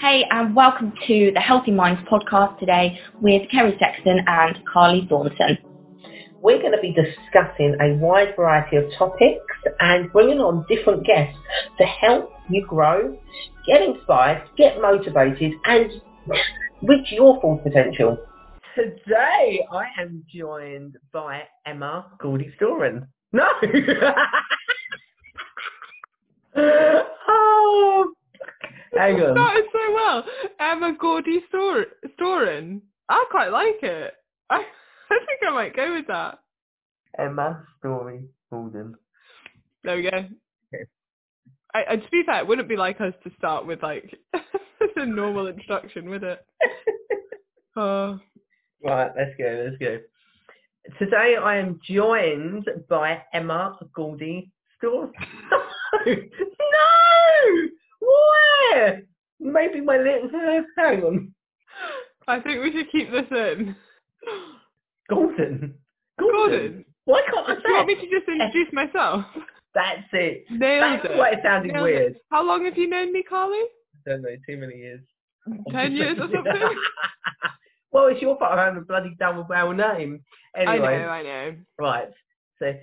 Hey, 0.00 0.24
and 0.30 0.54
welcome 0.54 0.92
to 1.08 1.32
the 1.34 1.40
Healthy 1.40 1.72
Minds 1.72 2.00
podcast 2.08 2.60
today 2.60 3.00
with 3.20 3.50
Kerry 3.50 3.76
Sexton 3.80 4.20
and 4.28 4.56
Carly 4.72 5.04
Thornton. 5.08 5.58
We're 6.40 6.60
going 6.60 6.70
to 6.70 6.80
be 6.80 6.94
discussing 6.94 7.76
a 7.80 7.94
wide 7.96 8.36
variety 8.36 8.76
of 8.76 8.84
topics 8.96 9.42
and 9.80 10.12
bringing 10.12 10.38
on 10.38 10.64
different 10.68 11.04
guests 11.04 11.36
to 11.78 11.84
help 11.84 12.30
you 12.48 12.64
grow, 12.64 13.18
get 13.66 13.82
inspired, 13.82 14.48
get 14.56 14.80
motivated, 14.80 15.54
and 15.64 15.90
reach 16.84 17.10
your 17.10 17.40
full 17.40 17.58
potential. 17.58 18.18
Today, 18.76 19.66
I 19.72 19.86
am 20.00 20.22
joined 20.32 20.96
by 21.12 21.42
Emma 21.66 22.06
Goldie 22.20 22.54
Storen. 22.56 23.08
No! 23.32 23.48
oh, 26.56 28.12
hang 28.96 29.20
on. 29.20 29.34
started 29.34 29.64
so 29.72 29.94
well. 29.94 30.24
Emma 30.60 30.96
Gordy 30.98 31.40
Stor- 31.48 31.86
Storen. 32.18 32.80
I 33.08 33.24
quite 33.30 33.48
like 33.50 33.82
it. 33.82 34.14
I, 34.50 34.56
I 35.10 35.18
think 35.26 35.40
I 35.46 35.50
might 35.52 35.76
go 35.76 35.94
with 35.94 36.06
that. 36.08 36.38
Emma 37.18 37.64
Story 37.78 38.24
Golden. 38.50 38.94
There 39.84 39.96
we 39.96 40.02
go. 40.02 40.08
Okay. 40.16 40.84
I, 41.74 41.84
I, 41.90 41.96
to 41.96 42.10
be 42.10 42.22
fair, 42.26 42.40
it 42.40 42.46
wouldn't 42.46 42.68
be 42.68 42.76
like 42.76 43.00
us 43.00 43.14
to 43.24 43.30
start 43.38 43.66
with 43.66 43.82
like 43.82 44.14
a 44.96 45.06
normal 45.06 45.46
introduction, 45.48 46.08
would 46.10 46.22
it? 46.22 46.44
Oh, 47.76 48.18
Right, 48.82 49.10
let's 49.16 49.36
go, 49.38 49.64
let's 49.68 49.76
go. 49.78 49.98
Today 50.98 51.34
I 51.40 51.56
am 51.56 51.80
joined 51.88 52.68
by 52.88 53.22
Emma 53.32 53.76
Goldie 53.94 54.50
Story. 54.78 55.10
no! 56.06 56.16
Why? 58.00 59.02
Maybe 59.40 59.80
my 59.80 59.96
lips 59.98 60.32
hang 60.76 61.02
on. 61.02 61.34
I 62.26 62.40
think 62.40 62.62
we 62.62 62.72
should 62.72 62.90
keep 62.90 63.10
this 63.10 63.26
in. 63.30 63.74
Golden. 65.08 65.74
Gordon, 66.18 66.84
Why 67.04 67.22
can't 67.32 67.48
I 67.48 67.54
do 67.54 67.60
you 67.68 67.74
want 67.74 67.86
me 67.86 67.94
to 67.94 68.00
just 68.10 68.28
introduce 68.28 68.72
myself? 68.72 69.24
That's 69.74 70.02
it. 70.12 70.44
Nailed 70.50 71.00
That's 71.00 71.14
it. 71.14 71.16
why 71.16 71.30
it 71.30 71.38
sounded 71.44 71.72
Nailed 71.72 71.84
weird. 71.84 72.12
it. 72.12 72.22
How 72.30 72.44
long 72.44 72.64
have 72.64 72.76
you 72.76 72.88
known 72.88 73.12
me, 73.12 73.22
Carly? 73.22 73.56
I 73.58 74.10
don't 74.10 74.22
know, 74.22 74.28
too 74.46 74.56
many 74.56 74.74
years. 74.76 75.00
Ten 75.70 75.92
years 75.94 76.18
or 76.18 76.28
something? 76.34 76.44
well, 77.92 78.06
it's 78.08 78.20
your 78.20 78.36
fault 78.38 78.58
I 78.58 78.64
have 78.64 78.76
a 78.76 78.80
bloody 78.80 79.14
double 79.18 79.44
barrel 79.44 79.72
name. 79.72 80.20
Anyway, 80.56 80.86
I 80.88 80.98
know, 80.98 81.08
I 81.08 81.22
know. 81.22 81.56
right. 81.78 82.08
So 82.58 82.74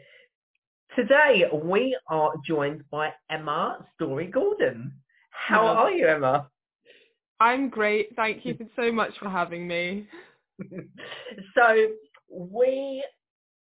today 0.96 1.44
we 1.54 1.98
are 2.10 2.34
joined 2.48 2.84
by 2.90 3.10
Emma 3.30 3.86
Storey 3.96 4.28
Gordon. 4.28 4.94
How 5.48 5.68
are 5.68 5.92
you, 5.92 6.08
Emma? 6.08 6.50
I'm 7.40 7.70
great. 7.70 8.16
Thank 8.16 8.46
you 8.46 8.58
so 8.76 8.92
much 8.92 9.12
for 9.20 9.30
having 9.30 9.68
me. 9.68 10.08
so 11.56 11.88
we 12.32 13.04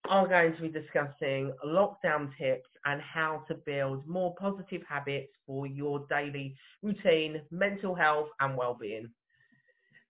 are 0.09 0.27
going 0.27 0.55
to 0.55 0.61
be 0.61 0.69
discussing 0.69 1.52
lockdown 1.66 2.30
tips 2.39 2.69
and 2.86 3.02
how 3.02 3.44
to 3.47 3.55
build 3.66 4.08
more 4.08 4.33
positive 4.39 4.81
habits 4.88 5.31
for 5.45 5.67
your 5.67 6.05
daily 6.09 6.55
routine, 6.81 7.42
mental 7.52 7.94
health 7.94 8.30
and 8.39 8.58
well-being. 8.58 9.09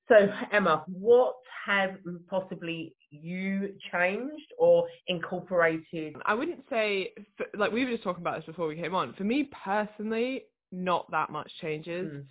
So 0.07 0.15
Emma, 0.51 0.85
what 0.87 1.35
have 1.65 1.97
possibly 2.29 2.95
you 3.09 3.73
changed 3.91 4.53
or 4.59 4.87
incorporated? 5.07 6.15
I 6.25 6.35
wouldn't 6.35 6.63
say, 6.69 7.11
like 7.57 7.71
we 7.71 7.83
were 7.83 7.91
just 7.91 8.03
talking 8.03 8.21
about 8.21 8.37
this 8.37 8.45
before 8.45 8.67
we 8.67 8.75
came 8.75 8.93
on. 8.93 9.13
For 9.15 9.23
me 9.23 9.49
personally, 9.63 10.43
not 10.75 11.09
that 11.11 11.29
much 11.29 11.49
changes. 11.61 12.11
Mm, 12.11 12.25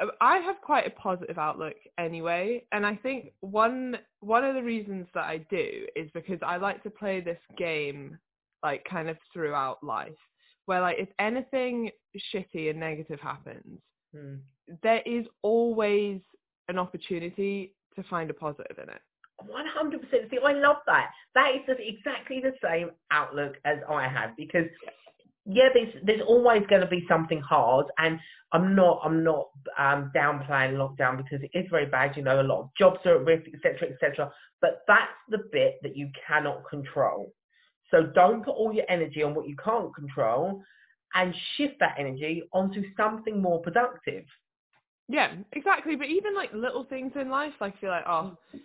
Uh, 0.00 0.06
I 0.20 0.38
have 0.38 0.56
quite 0.62 0.86
a 0.86 0.90
positive 0.90 1.38
outlook 1.38 1.76
anyway, 1.98 2.64
and 2.72 2.86
I 2.86 2.96
think 2.96 3.32
one 3.40 3.98
one 4.20 4.44
of 4.44 4.54
the 4.54 4.62
reasons 4.62 5.06
that 5.14 5.24
I 5.24 5.38
do 5.50 5.86
is 5.94 6.10
because 6.14 6.38
I 6.42 6.56
like 6.56 6.82
to 6.82 6.90
play 6.90 7.20
this 7.20 7.42
game 7.58 8.18
like 8.62 8.84
kind 8.84 9.08
of 9.10 9.16
throughout 9.32 9.82
life, 9.82 10.20
where 10.66 10.80
like 10.80 10.98
if 10.98 11.08
anything 11.18 11.90
shitty 12.32 12.70
and 12.70 12.80
negative 12.80 13.20
happens, 13.20 13.80
mm. 14.14 14.38
there 14.82 15.02
is 15.04 15.26
always 15.42 16.20
an 16.68 16.78
opportunity 16.78 17.74
to 17.96 18.02
find 18.04 18.30
a 18.30 18.34
positive 18.34 18.78
in 18.78 18.88
it. 18.88 19.02
One 19.46 19.66
hundred 19.66 20.02
percent. 20.02 20.30
See, 20.30 20.38
I 20.42 20.52
love 20.52 20.76
that. 20.86 21.10
That 21.34 21.50
is 21.56 21.62
the, 21.66 21.74
exactly 21.86 22.40
the 22.40 22.54
same 22.62 22.90
outlook 23.10 23.54
as 23.64 23.78
I 23.88 24.08
have 24.08 24.36
because 24.36 24.68
yeah, 25.44 25.68
there's 25.74 25.92
there's 26.04 26.22
always 26.26 26.62
going 26.68 26.82
to 26.82 26.86
be 26.86 27.04
something 27.08 27.40
hard, 27.40 27.86
and 27.98 28.18
I'm 28.52 28.74
not 28.76 29.00
I'm 29.04 29.24
not 29.24 29.48
um, 29.78 30.12
downplaying 30.14 30.74
lockdown 30.74 31.16
because 31.16 31.40
it 31.42 31.50
is 31.56 31.66
very 31.70 31.86
bad. 31.86 32.16
You 32.16 32.22
know, 32.22 32.40
a 32.40 32.42
lot 32.42 32.60
of 32.60 32.70
jobs 32.78 33.00
are 33.06 33.16
at 33.16 33.24
risk, 33.24 33.48
etc., 33.52 33.90
etc. 33.90 34.30
But 34.60 34.82
that's 34.86 35.10
the 35.28 35.38
bit 35.50 35.76
that 35.82 35.96
you 35.96 36.10
cannot 36.26 36.62
control. 36.68 37.32
So 37.90 38.04
don't 38.14 38.44
put 38.44 38.52
all 38.52 38.72
your 38.72 38.86
energy 38.88 39.22
on 39.22 39.34
what 39.34 39.48
you 39.48 39.56
can't 39.62 39.94
control, 39.94 40.62
and 41.14 41.34
shift 41.56 41.74
that 41.80 41.96
energy 41.98 42.42
onto 42.52 42.82
something 42.96 43.42
more 43.42 43.60
productive. 43.60 44.24
Yeah, 45.08 45.34
exactly. 45.52 45.96
But 45.96 46.06
even 46.06 46.34
like 46.34 46.52
little 46.52 46.84
things 46.84 47.12
in 47.20 47.30
life, 47.30 47.52
like 47.60 47.78
feel 47.80 47.90
like, 47.90 48.04
oh, 48.06 48.36
do 48.52 48.60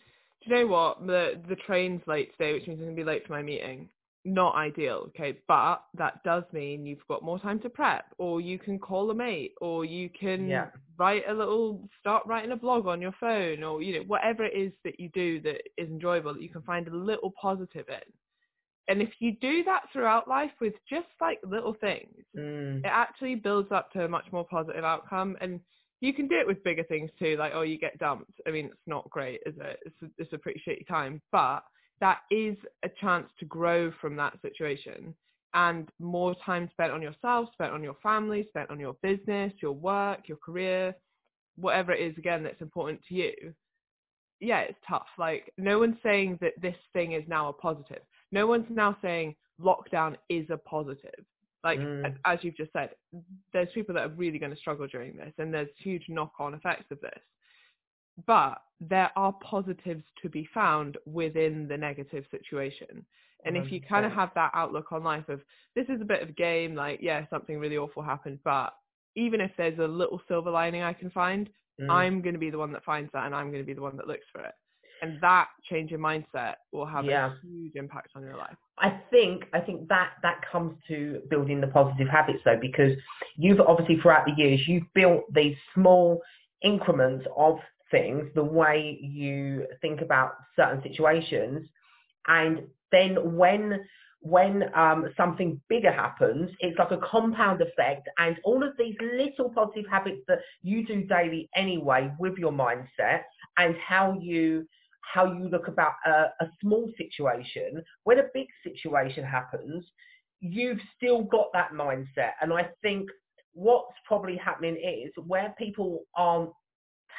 you 0.45 0.55
know 0.55 0.67
what? 0.67 1.05
The 1.05 1.41
the 1.49 1.55
train's 1.55 2.01
late 2.05 2.31
today, 2.37 2.53
which 2.53 2.67
means 2.67 2.79
I'm 2.79 2.85
gonna 2.85 2.95
be 2.95 3.03
late 3.03 3.25
for 3.25 3.33
my 3.33 3.41
meeting. 3.41 3.89
Not 4.27 4.55
ideal, 4.55 5.05
okay, 5.09 5.39
but 5.47 5.85
that 5.97 6.23
does 6.25 6.43
mean 6.53 6.85
you've 6.85 7.07
got 7.07 7.23
more 7.23 7.39
time 7.39 7.61
to 7.61 7.69
prep, 7.69 8.13
or 8.19 8.41
you 8.41 8.59
can 8.59 8.79
call 8.79 9.11
a 9.11 9.15
mate, 9.15 9.53
or 9.61 9.85
you 9.85 10.09
can 10.09 10.47
Yeah. 10.47 10.71
write 10.97 11.23
a 11.29 11.33
little, 11.33 11.89
start 12.01 12.25
writing 12.27 12.51
a 12.51 12.57
blog 12.57 12.87
on 12.87 13.01
your 13.01 13.13
phone, 13.21 13.63
or 13.63 13.81
you 13.81 13.99
know 13.99 14.05
whatever 14.07 14.45
it 14.45 14.55
is 14.57 14.73
that 14.85 14.99
you 14.99 15.09
do 15.15 15.41
that 15.43 15.61
is 15.77 15.89
enjoyable 15.89 16.33
that 16.35 16.43
you 16.43 16.49
can 16.49 16.63
find 16.63 16.87
a 16.89 16.95
little 16.95 17.33
positive 17.41 17.87
in. 17.89 18.13
And 18.89 19.01
if 19.01 19.09
you 19.19 19.33
do 19.41 19.63
that 19.65 19.83
throughout 19.93 20.27
life 20.27 20.51
with 20.61 20.75
just 20.89 21.07
like 21.21 21.39
little 21.45 21.75
things, 21.81 22.15
Mm. 22.35 22.81
it 22.83 22.89
actually 22.93 23.35
builds 23.35 23.71
up 23.71 23.91
to 23.93 24.05
a 24.05 24.09
much 24.09 24.25
more 24.31 24.45
positive 24.45 24.85
outcome 24.85 25.37
and 25.41 25.61
you 26.01 26.13
can 26.13 26.27
do 26.29 26.37
it 26.39 26.47
with 26.47 26.63
bigger 26.63 26.85
things 26.85 27.11
too 27.19 27.35
like 27.37 27.53
oh 27.55 27.63
you 27.63 27.77
get 27.77 27.99
dumped 27.99 28.39
i 28.47 28.51
mean 28.51 28.67
it's 28.67 28.87
not 28.87 29.09
great 29.11 29.41
is 29.45 29.55
it 29.59 29.79
it's 29.85 29.95
a, 30.03 30.07
it's 30.19 30.33
a 30.33 30.39
pretty 30.39 30.61
shitty 30.67 30.87
time 30.87 31.21
but 31.31 31.63
that 31.99 32.19
is 32.31 32.55
a 32.83 32.89
chance 33.01 33.27
to 33.39 33.45
grow 33.45 33.91
from 33.99 34.15
that 34.17 34.39
situation. 34.41 35.13
And 35.53 35.89
more 35.99 36.35
time 36.45 36.69
spent 36.71 36.91
on 36.91 37.01
yourself 37.01 37.49
spent 37.53 37.71
on 37.71 37.81
your 37.81 37.95
family 38.03 38.45
spent 38.49 38.69
on 38.69 38.79
your 38.79 38.95
business 39.01 39.53
your 39.61 39.71
work 39.71 40.27
your 40.27 40.37
career 40.37 40.93
whatever 41.55 41.93
it 41.93 42.01
is 42.01 42.15
again 42.17 42.43
that's 42.43 42.61
important 42.61 42.99
to 43.07 43.15
you. 43.15 43.53
Yeah 44.39 44.59
it's 44.59 44.77
tough. 44.87 45.07
Like 45.17 45.51
no 45.57 45.79
one's 45.79 45.97
saying 46.03 46.37
that 46.41 46.53
this 46.61 46.75
thing 46.93 47.13
is 47.13 47.23
now 47.27 47.49
a 47.49 47.53
positive. 47.53 48.03
No 48.31 48.45
one's 48.45 48.67
now 48.69 48.97
saying 49.01 49.35
lockdown 49.59 50.15
is 50.29 50.45
a 50.49 50.57
positive. 50.57 51.25
Like 51.63 51.79
Mm. 51.79 52.15
as 52.25 52.39
you've 52.43 52.57
just 52.57 52.73
said 52.73 52.91
there's 53.53 53.69
people 53.73 53.95
that 53.95 54.05
are 54.05 54.15
really 54.15 54.37
going 54.37 54.53
to 54.53 54.57
struggle 54.59 54.85
during 54.87 55.15
this 55.17 55.33
and 55.39 55.51
there's 55.51 55.69
huge 55.77 56.05
knock-on 56.09 56.53
effects 56.53 56.91
of 56.91 56.99
this 57.01 57.21
but 58.25 58.61
there 58.79 59.11
are 59.15 59.33
positives 59.41 60.03
to 60.21 60.29
be 60.29 60.47
found 60.53 60.97
within 61.05 61.67
the 61.67 61.77
negative 61.77 62.25
situation 62.31 63.05
and 63.45 63.55
if 63.55 63.71
you 63.71 63.79
kind 63.79 64.05
of 64.05 64.11
have 64.11 64.31
that 64.35 64.51
outlook 64.53 64.91
on 64.91 65.03
life 65.03 65.27
of 65.29 65.39
this 65.75 65.85
is 65.89 66.01
a 66.01 66.05
bit 66.05 66.21
of 66.21 66.29
a 66.29 66.33
game 66.33 66.75
like 66.75 66.99
yeah 67.01 67.25
something 67.29 67.59
really 67.59 67.77
awful 67.77 68.03
happened 68.03 68.39
but 68.43 68.73
even 69.15 69.39
if 69.41 69.51
there's 69.57 69.77
a 69.79 69.87
little 69.87 70.21
silver 70.27 70.51
lining 70.51 70.81
i 70.83 70.93
can 70.93 71.09
find 71.11 71.49
Mm. 71.79 71.91
i'm 71.91 72.21
going 72.23 72.33
to 72.33 72.39
be 72.39 72.49
the 72.49 72.57
one 72.57 72.71
that 72.71 72.83
finds 72.83 73.11
that 73.13 73.27
and 73.27 73.35
i'm 73.35 73.51
going 73.51 73.61
to 73.61 73.67
be 73.67 73.75
the 73.75 73.81
one 73.83 73.95
that 73.97 74.07
looks 74.07 74.25
for 74.31 74.41
it 74.41 74.53
and 75.03 75.21
that 75.21 75.47
change 75.69 75.91
in 75.91 75.99
mindset 75.99 76.55
will 76.71 76.87
have 76.87 77.05
Yeah. 77.05 77.27
a 77.27 77.45
huge 77.45 77.75
impact 77.75 78.09
on 78.15 78.23
your 78.23 78.35
life 78.35 78.57
I 78.79 78.99
think 79.11 79.43
I 79.53 79.59
think 79.59 79.87
that 79.89 80.13
that 80.23 80.41
comes 80.51 80.75
to 80.87 81.21
building 81.29 81.61
the 81.61 81.67
positive 81.67 82.07
habits 82.07 82.39
though, 82.45 82.59
because 82.59 82.93
you've 83.35 83.59
obviously 83.59 83.99
throughout 84.01 84.25
the 84.25 84.33
years 84.33 84.67
you've 84.67 84.91
built 84.93 85.31
these 85.33 85.55
small 85.75 86.19
increments 86.63 87.25
of 87.35 87.59
things, 87.91 88.29
the 88.35 88.43
way 88.43 88.97
you 89.01 89.67
think 89.81 90.01
about 90.01 90.33
certain 90.55 90.81
situations, 90.83 91.67
and 92.27 92.61
then 92.91 93.35
when 93.35 93.85
when 94.21 94.63
um, 94.75 95.07
something 95.15 95.61
bigger 95.69 95.91
happens, 95.91 96.49
it's 96.59 96.77
like 96.79 96.91
a 96.91 96.97
compound 96.97 97.61
effect, 97.61 98.09
and 98.17 98.37
all 98.43 98.63
of 98.63 98.73
these 98.77 98.95
little 99.01 99.49
positive 99.49 99.85
habits 99.89 100.21
that 100.27 100.39
you 100.63 100.85
do 100.85 101.03
daily 101.03 101.49
anyway 101.55 102.11
with 102.19 102.37
your 102.37 102.51
mindset 102.51 103.21
and 103.57 103.75
how 103.77 104.17
you 104.19 104.65
how 105.13 105.25
you 105.25 105.47
look 105.47 105.67
about 105.67 105.93
a, 106.05 106.25
a 106.41 106.49
small 106.61 106.91
situation, 106.97 107.81
when 108.03 108.19
a 108.19 108.23
big 108.33 108.47
situation 108.63 109.23
happens, 109.23 109.85
you've 110.39 110.79
still 110.95 111.23
got 111.23 111.47
that 111.53 111.71
mindset. 111.71 112.31
And 112.41 112.51
I 112.51 112.69
think 112.81 113.09
what's 113.53 113.93
probably 114.05 114.37
happening 114.37 114.75
is 114.75 115.11
where 115.25 115.53
people 115.57 116.03
aren't 116.15 116.51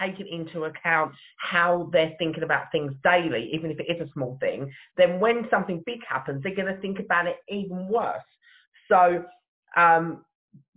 taking 0.00 0.26
into 0.28 0.64
account 0.64 1.12
how 1.38 1.88
they're 1.92 2.14
thinking 2.18 2.42
about 2.42 2.70
things 2.72 2.92
daily, 3.02 3.50
even 3.52 3.70
if 3.70 3.78
it 3.80 3.86
is 3.88 4.00
a 4.00 4.12
small 4.12 4.36
thing, 4.40 4.70
then 4.96 5.20
when 5.20 5.46
something 5.50 5.82
big 5.86 6.00
happens, 6.08 6.42
they're 6.42 6.54
going 6.54 6.72
to 6.72 6.80
think 6.80 6.98
about 6.98 7.26
it 7.26 7.36
even 7.48 7.88
worse. 7.88 8.22
So 8.88 9.24
um, 9.76 10.24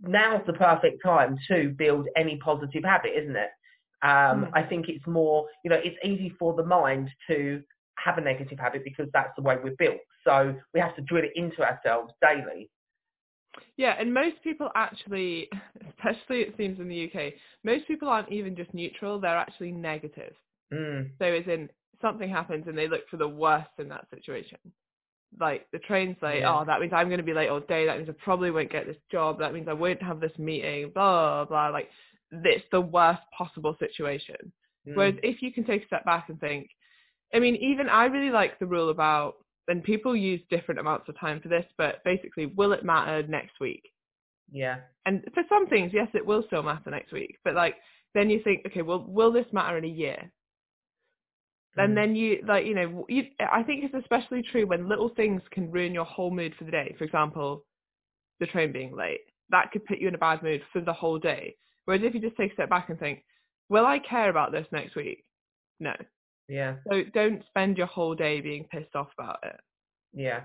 now's 0.00 0.42
the 0.46 0.52
perfect 0.52 1.02
time 1.04 1.38
to 1.48 1.70
build 1.70 2.08
any 2.16 2.36
positive 2.36 2.84
habit, 2.84 3.12
isn't 3.16 3.36
it? 3.36 3.50
Um, 4.02 4.46
Mm. 4.46 4.50
I 4.54 4.62
think 4.64 4.88
it's 4.88 5.06
more, 5.06 5.46
you 5.64 5.70
know, 5.70 5.80
it's 5.82 5.96
easy 6.04 6.30
for 6.38 6.54
the 6.54 6.64
mind 6.64 7.08
to 7.28 7.62
have 7.98 8.18
a 8.18 8.20
negative 8.20 8.58
habit 8.58 8.82
because 8.84 9.08
that's 9.12 9.34
the 9.36 9.42
way 9.42 9.56
we're 9.62 9.76
built. 9.78 10.00
So 10.24 10.54
we 10.74 10.80
have 10.80 10.96
to 10.96 11.02
drill 11.02 11.24
it 11.24 11.32
into 11.36 11.62
ourselves 11.62 12.12
daily. 12.20 12.68
Yeah, 13.76 13.94
and 13.98 14.12
most 14.12 14.36
people 14.42 14.70
actually, 14.74 15.48
especially 15.90 16.40
it 16.40 16.54
seems 16.56 16.80
in 16.80 16.88
the 16.88 17.04
UK, 17.04 17.34
most 17.64 17.86
people 17.86 18.08
aren't 18.08 18.32
even 18.32 18.56
just 18.56 18.72
neutral, 18.74 19.18
they're 19.18 19.36
actually 19.36 19.72
negative. 19.72 20.34
Mm. 20.72 21.10
So 21.18 21.24
as 21.26 21.46
in 21.46 21.68
something 22.00 22.28
happens 22.28 22.64
and 22.66 22.76
they 22.76 22.88
look 22.88 23.08
for 23.10 23.16
the 23.16 23.28
worst 23.28 23.70
in 23.78 23.88
that 23.88 24.06
situation. 24.10 24.58
Like 25.40 25.66
the 25.72 25.78
train's 25.78 26.16
late, 26.20 26.40
Yeah. 26.40 26.60
oh, 26.60 26.64
that 26.64 26.80
means 26.80 26.92
I'm 26.92 27.08
going 27.08 27.18
to 27.18 27.24
be 27.24 27.32
late 27.32 27.48
all 27.48 27.60
day. 27.60 27.86
That 27.86 27.96
means 27.96 28.10
I 28.10 28.14
probably 28.22 28.50
won't 28.50 28.70
get 28.70 28.86
this 28.86 28.96
job. 29.10 29.38
That 29.38 29.54
means 29.54 29.68
I 29.68 29.72
won't 29.72 30.02
have 30.02 30.20
this 30.20 30.36
meeting. 30.38 30.90
Blah 30.90 31.46
blah. 31.46 31.68
Like 31.68 31.88
it's 32.30 32.64
the 32.70 32.80
worst 32.80 33.22
possible 33.36 33.76
situation. 33.78 34.52
Mm. 34.86 34.96
Whereas 34.96 35.14
if 35.22 35.40
you 35.40 35.52
can 35.52 35.64
take 35.64 35.84
a 35.84 35.86
step 35.86 36.04
back 36.04 36.28
and 36.28 36.38
think, 36.40 36.68
I 37.34 37.38
mean, 37.38 37.56
even 37.56 37.88
I 37.88 38.04
really 38.06 38.30
like 38.30 38.58
the 38.58 38.66
rule 38.66 38.90
about, 38.90 39.36
and 39.68 39.82
people 39.82 40.16
use 40.16 40.40
different 40.50 40.80
amounts 40.80 41.08
of 41.08 41.18
time 41.18 41.40
for 41.40 41.48
this, 41.48 41.64
but 41.78 42.02
basically, 42.04 42.46
will 42.46 42.72
it 42.72 42.84
matter 42.84 43.26
next 43.26 43.60
week? 43.60 43.92
yeah. 44.52 44.76
And 45.06 45.24
for 45.34 45.42
some 45.48 45.66
things, 45.68 45.92
yes, 45.92 46.08
it 46.14 46.24
will 46.24 46.44
still 46.46 46.62
matter 46.62 46.90
next 46.90 47.12
week. 47.12 47.38
But 47.42 47.54
like, 47.54 47.76
then 48.14 48.30
you 48.30 48.40
think, 48.44 48.64
okay, 48.66 48.82
well, 48.82 49.04
will 49.08 49.32
this 49.32 49.46
matter 49.52 49.78
in 49.78 49.84
a 49.84 49.88
year? 49.88 50.30
Mm. 51.78 51.84
And 51.84 51.96
then 51.96 52.14
you 52.14 52.40
like, 52.46 52.66
you 52.66 52.74
know, 52.74 53.06
you, 53.08 53.24
I 53.40 53.62
think 53.62 53.82
it's 53.82 53.94
especially 53.94 54.42
true 54.42 54.66
when 54.66 54.88
little 54.88 55.08
things 55.16 55.40
can 55.50 55.70
ruin 55.70 55.94
your 55.94 56.04
whole 56.04 56.30
mood 56.30 56.54
for 56.58 56.64
the 56.64 56.70
day. 56.70 56.94
For 56.98 57.04
example, 57.04 57.64
the 58.38 58.46
train 58.46 58.72
being 58.72 58.94
late. 58.94 59.20
That 59.50 59.72
could 59.72 59.84
put 59.86 59.98
you 59.98 60.08
in 60.08 60.14
a 60.14 60.18
bad 60.18 60.42
mood 60.42 60.62
for 60.72 60.80
the 60.80 60.92
whole 60.92 61.18
day. 61.18 61.56
Whereas 61.84 62.02
if 62.04 62.14
you 62.14 62.20
just 62.20 62.36
take 62.36 62.52
a 62.52 62.54
step 62.54 62.70
back 62.70 62.90
and 62.90 62.98
think, 62.98 63.24
will 63.68 63.86
I 63.86 63.98
care 63.98 64.30
about 64.30 64.52
this 64.52 64.66
next 64.70 64.94
week? 64.94 65.24
No. 65.80 65.92
Yeah. 66.48 66.76
So 66.90 67.02
don't 67.14 67.42
spend 67.46 67.78
your 67.78 67.86
whole 67.86 68.14
day 68.14 68.40
being 68.40 68.64
pissed 68.70 68.94
off 68.94 69.08
about 69.18 69.38
it. 69.42 69.60
Yeah. 70.12 70.40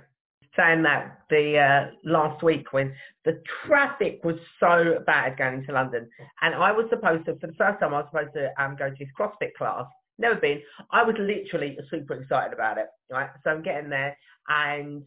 Saying 0.56 0.84
that 0.84 1.20
the 1.30 1.58
uh, 1.58 1.92
last 2.04 2.42
week 2.44 2.74
when 2.74 2.94
the 3.26 3.42
traffic 3.66 4.22
was 4.24 4.38
so 4.60 5.04
bad 5.06 5.38
going 5.38 5.64
to 5.66 5.72
London, 5.72 6.10
and 6.42 6.56
I 6.56 6.72
was 6.72 6.88
supposed 6.90 7.26
to, 7.26 7.36
for 7.36 7.48
the 7.48 7.54
first 7.54 7.80
time, 7.80 7.94
I 7.94 8.00
was 8.00 8.08
supposed 8.12 8.34
to 8.34 8.50
um, 8.62 8.76
go 8.76 8.90
to 8.90 8.96
this 8.98 9.10
CrossFit 9.20 9.54
class. 9.58 9.86
Never 10.18 10.36
been. 10.36 10.62
I 10.92 11.04
was 11.04 11.16
literally 11.20 11.78
super 11.92 12.16
excited 12.16 12.54
about 12.54 12.80
it. 12.80 12.88
Right. 13.12 13.30
So 13.44 13.52
I'm 13.52 13.62
getting 13.62 13.90
there, 13.90 14.18
and 14.48 15.04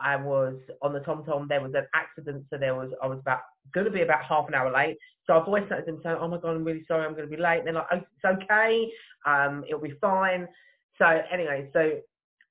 I 0.00 0.16
was 0.16 0.56
on 0.82 0.92
the 0.92 1.00
Tom 1.00 1.24
Tom. 1.24 1.46
There 1.48 1.60
was 1.60 1.74
an 1.74 1.86
accident, 1.94 2.44
so 2.50 2.58
there 2.58 2.74
was 2.74 2.90
I 3.02 3.06
was 3.06 3.18
about 3.18 3.40
going 3.74 3.86
to 3.86 3.92
be 3.92 4.02
about 4.02 4.24
half 4.24 4.48
an 4.48 4.54
hour 4.54 4.72
late. 4.72 4.96
So 5.26 5.38
I 5.38 5.44
voiced 5.44 5.70
noted 5.70 5.86
them 5.86 6.00
saying, 6.02 6.16
"Oh 6.20 6.28
my 6.28 6.38
god, 6.38 6.56
I'm 6.56 6.64
really 6.64 6.84
sorry, 6.86 7.04
I'm 7.04 7.14
going 7.14 7.28
to 7.28 7.36
be 7.36 7.42
late." 7.42 7.58
And 7.58 7.66
they're 7.66 7.74
like, 7.74 7.86
oh, 7.92 7.96
"It's 7.96 8.42
okay. 8.42 8.90
Um, 9.26 9.64
it'll 9.68 9.80
be 9.80 9.94
fine." 10.00 10.48
So 10.98 11.06
anyway, 11.30 11.68
so 11.72 12.00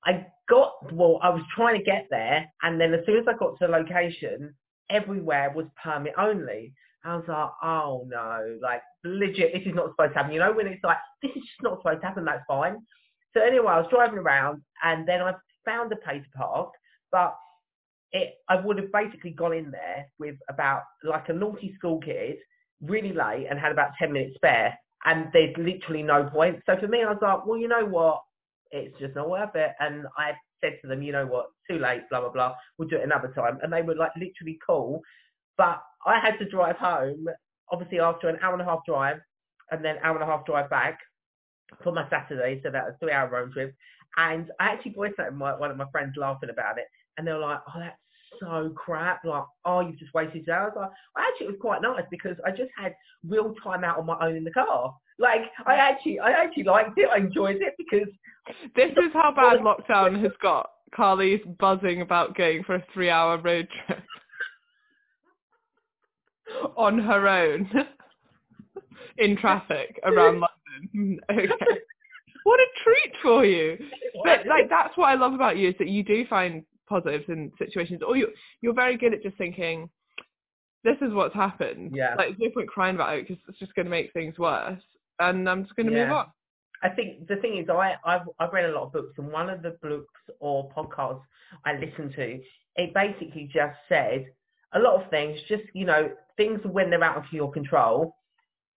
I 0.05 0.27
got 0.47 0.93
well, 0.93 1.19
I 1.23 1.29
was 1.29 1.43
trying 1.55 1.77
to 1.77 1.83
get 1.83 2.07
there, 2.09 2.45
and 2.61 2.79
then 2.79 2.93
as 2.93 3.05
soon 3.05 3.17
as 3.17 3.25
I 3.27 3.33
got 3.37 3.57
to 3.59 3.67
the 3.67 3.71
location, 3.71 4.53
everywhere 4.89 5.51
was 5.55 5.65
permit 5.81 6.13
only. 6.17 6.73
I 7.03 7.15
was 7.15 7.25
like, 7.27 7.49
oh 7.61 8.07
no, 8.07 8.57
like 8.61 8.81
legit, 9.03 9.53
this 9.53 9.61
is 9.65 9.75
not 9.75 9.91
supposed 9.91 10.13
to 10.13 10.17
happen. 10.17 10.33
You 10.33 10.39
know, 10.39 10.53
when 10.53 10.67
it's 10.67 10.83
like, 10.83 10.97
this 11.21 11.31
is 11.35 11.43
just 11.43 11.61
not 11.61 11.79
supposed 11.79 12.01
to 12.01 12.07
happen, 12.07 12.25
that's 12.25 12.43
fine. 12.47 12.77
So 13.33 13.41
anyway, 13.41 13.67
I 13.67 13.79
was 13.79 13.87
driving 13.91 14.17
around, 14.17 14.61
and 14.83 15.07
then 15.07 15.21
I 15.21 15.33
found 15.65 15.91
a 15.91 15.97
place 15.97 16.23
to 16.23 16.37
park, 16.37 16.71
but 17.11 17.35
it, 18.11 18.35
I 18.49 18.55
would 18.55 18.77
have 18.77 18.91
basically 18.91 19.31
gone 19.31 19.53
in 19.53 19.71
there 19.71 20.07
with 20.19 20.35
about 20.49 20.83
like 21.03 21.29
a 21.29 21.33
naughty 21.33 21.73
school 21.77 21.99
kid, 21.99 22.37
really 22.81 23.13
late, 23.13 23.47
and 23.49 23.59
had 23.59 23.71
about 23.71 23.91
10 23.99 24.11
minutes 24.11 24.35
spare, 24.35 24.77
and 25.05 25.27
there's 25.33 25.55
literally 25.57 26.03
no 26.03 26.29
point. 26.31 26.61
So 26.65 26.75
for 26.79 26.87
me, 26.87 27.03
I 27.03 27.11
was 27.11 27.19
like, 27.21 27.45
well, 27.45 27.59
you 27.59 27.67
know 27.67 27.85
what? 27.85 28.21
It's 28.71 28.97
just 28.99 29.15
not 29.15 29.29
worth 29.29 29.55
it. 29.55 29.71
And 29.79 30.05
I 30.17 30.31
said 30.61 30.77
to 30.81 30.87
them, 30.87 31.03
you 31.03 31.11
know 31.11 31.25
what? 31.25 31.47
Too 31.69 31.77
late, 31.77 32.01
blah, 32.09 32.21
blah, 32.21 32.31
blah. 32.31 32.55
We'll 32.77 32.87
do 32.87 32.97
it 32.97 33.03
another 33.03 33.31
time. 33.35 33.59
And 33.61 33.71
they 33.71 33.83
were 33.83 33.95
like 33.95 34.11
literally 34.15 34.57
cool. 34.65 35.01
But 35.57 35.81
I 36.05 36.19
had 36.19 36.37
to 36.39 36.49
drive 36.49 36.77
home, 36.77 37.27
obviously 37.71 37.99
after 37.99 38.29
an 38.29 38.39
hour 38.41 38.53
and 38.53 38.61
a 38.61 38.65
half 38.65 38.79
drive, 38.85 39.17
and 39.71 39.85
then 39.85 39.97
hour 40.03 40.15
and 40.15 40.23
a 40.23 40.25
half 40.25 40.45
drive 40.45 40.69
back 40.69 40.99
for 41.83 41.91
my 41.93 42.09
Saturday. 42.09 42.59
So 42.63 42.71
that 42.71 42.85
was 42.85 42.95
three 42.99 43.11
hour 43.11 43.29
road 43.29 43.53
trip. 43.53 43.73
And 44.17 44.51
I 44.59 44.65
actually 44.69 44.93
voiced 44.93 45.17
that 45.17 45.25
to 45.25 45.31
my, 45.31 45.55
one 45.57 45.71
of 45.71 45.77
my 45.77 45.89
friends 45.91 46.15
laughing 46.17 46.49
about 46.49 46.77
it. 46.79 46.85
And 47.17 47.27
they 47.27 47.31
were 47.31 47.39
like, 47.39 47.59
oh, 47.67 47.79
that's 47.79 47.95
so 48.39 48.71
crap. 48.75 49.23
Like, 49.23 49.43
oh, 49.65 49.81
you've 49.81 49.99
just 49.99 50.13
wasted 50.13 50.47
hours. 50.49 50.73
Like, 50.75 50.89
actually, 51.17 51.47
it 51.47 51.51
was 51.51 51.59
quite 51.61 51.81
nice 51.81 52.03
because 52.09 52.37
I 52.45 52.51
just 52.51 52.71
had 52.77 52.95
real 53.27 53.53
time 53.63 53.83
out 53.83 53.99
on 53.99 54.05
my 54.05 54.17
own 54.21 54.35
in 54.35 54.43
the 54.43 54.51
car. 54.51 54.95
Like, 55.19 55.41
I 55.65 55.75
actually, 55.75 56.19
I 56.19 56.31
actually 56.31 56.63
liked 56.63 56.97
it. 56.97 57.09
I 57.13 57.17
enjoyed 57.17 57.57
it 57.61 57.73
because 57.77 58.07
This 58.75 58.91
is 58.91 59.13
how 59.13 59.33
bad 59.35 59.59
lockdown 59.59 60.21
has 60.23 60.33
got. 60.41 60.69
Carly's 60.93 61.41
buzzing 61.59 62.01
about 62.01 62.37
going 62.37 62.63
for 62.63 62.75
a 62.75 62.85
three-hour 62.93 63.39
road 63.39 63.67
trip 63.85 64.03
on 66.77 66.99
her 66.99 67.27
own 67.27 67.69
in 69.17 69.35
traffic 69.37 69.99
around 70.03 70.41
London. 70.41 71.19
Okay. 71.29 71.49
What 72.43 72.59
a 72.59 72.67
treat 72.83 73.13
for 73.23 73.43
you. 73.43 73.77
But 74.23 74.45
like 74.45 74.69
that's 74.69 74.95
what 74.95 75.07
I 75.07 75.15
love 75.15 75.33
about 75.33 75.57
you 75.57 75.69
is 75.69 75.75
that 75.79 75.87
you 75.87 76.03
do 76.03 76.25
find 76.27 76.63
positives 76.87 77.25
in 77.27 77.51
situations, 77.57 78.01
or 78.05 78.15
you 78.15 78.27
you're 78.61 78.73
very 78.73 78.97
good 78.97 79.13
at 79.13 79.23
just 79.23 79.37
thinking, 79.37 79.89
this 80.83 80.97
is 81.01 81.13
what's 81.13 81.35
happened. 81.35 81.93
Yeah. 81.95 82.15
Like 82.15 82.29
there's 82.29 82.39
no 82.39 82.49
point 82.51 82.69
crying 82.69 82.95
about 82.95 83.17
it 83.17 83.27
because 83.27 83.41
it's 83.47 83.59
just 83.59 83.75
going 83.75 83.85
to 83.85 83.91
make 83.91 84.13
things 84.13 84.37
worse, 84.37 84.81
and 85.19 85.49
I'm 85.49 85.63
just 85.63 85.75
going 85.75 85.87
to 85.87 85.93
move 85.93 86.11
on. 86.11 86.27
I 86.83 86.89
think 86.89 87.27
the 87.27 87.37
thing 87.37 87.57
is, 87.57 87.69
I, 87.69 87.95
I've, 88.05 88.27
I've 88.37 88.53
read 88.53 88.65
a 88.65 88.73
lot 88.73 88.83
of 88.83 88.93
books, 88.93 89.13
and 89.17 89.31
one 89.31 89.49
of 89.49 89.61
the 89.61 89.77
books 89.81 90.21
or 90.39 90.69
podcasts 90.71 91.21
I 91.63 91.73
listened 91.73 92.13
to, 92.15 92.39
it 92.75 92.93
basically 92.93 93.49
just 93.51 93.75
said 93.89 94.27
a 94.73 94.79
lot 94.79 95.01
of 95.01 95.09
things, 95.09 95.39
just, 95.47 95.63
you 95.73 95.85
know, 95.85 96.11
things 96.37 96.59
when 96.63 96.89
they're 96.89 97.03
out 97.03 97.17
of 97.17 97.23
your 97.31 97.51
control, 97.51 98.15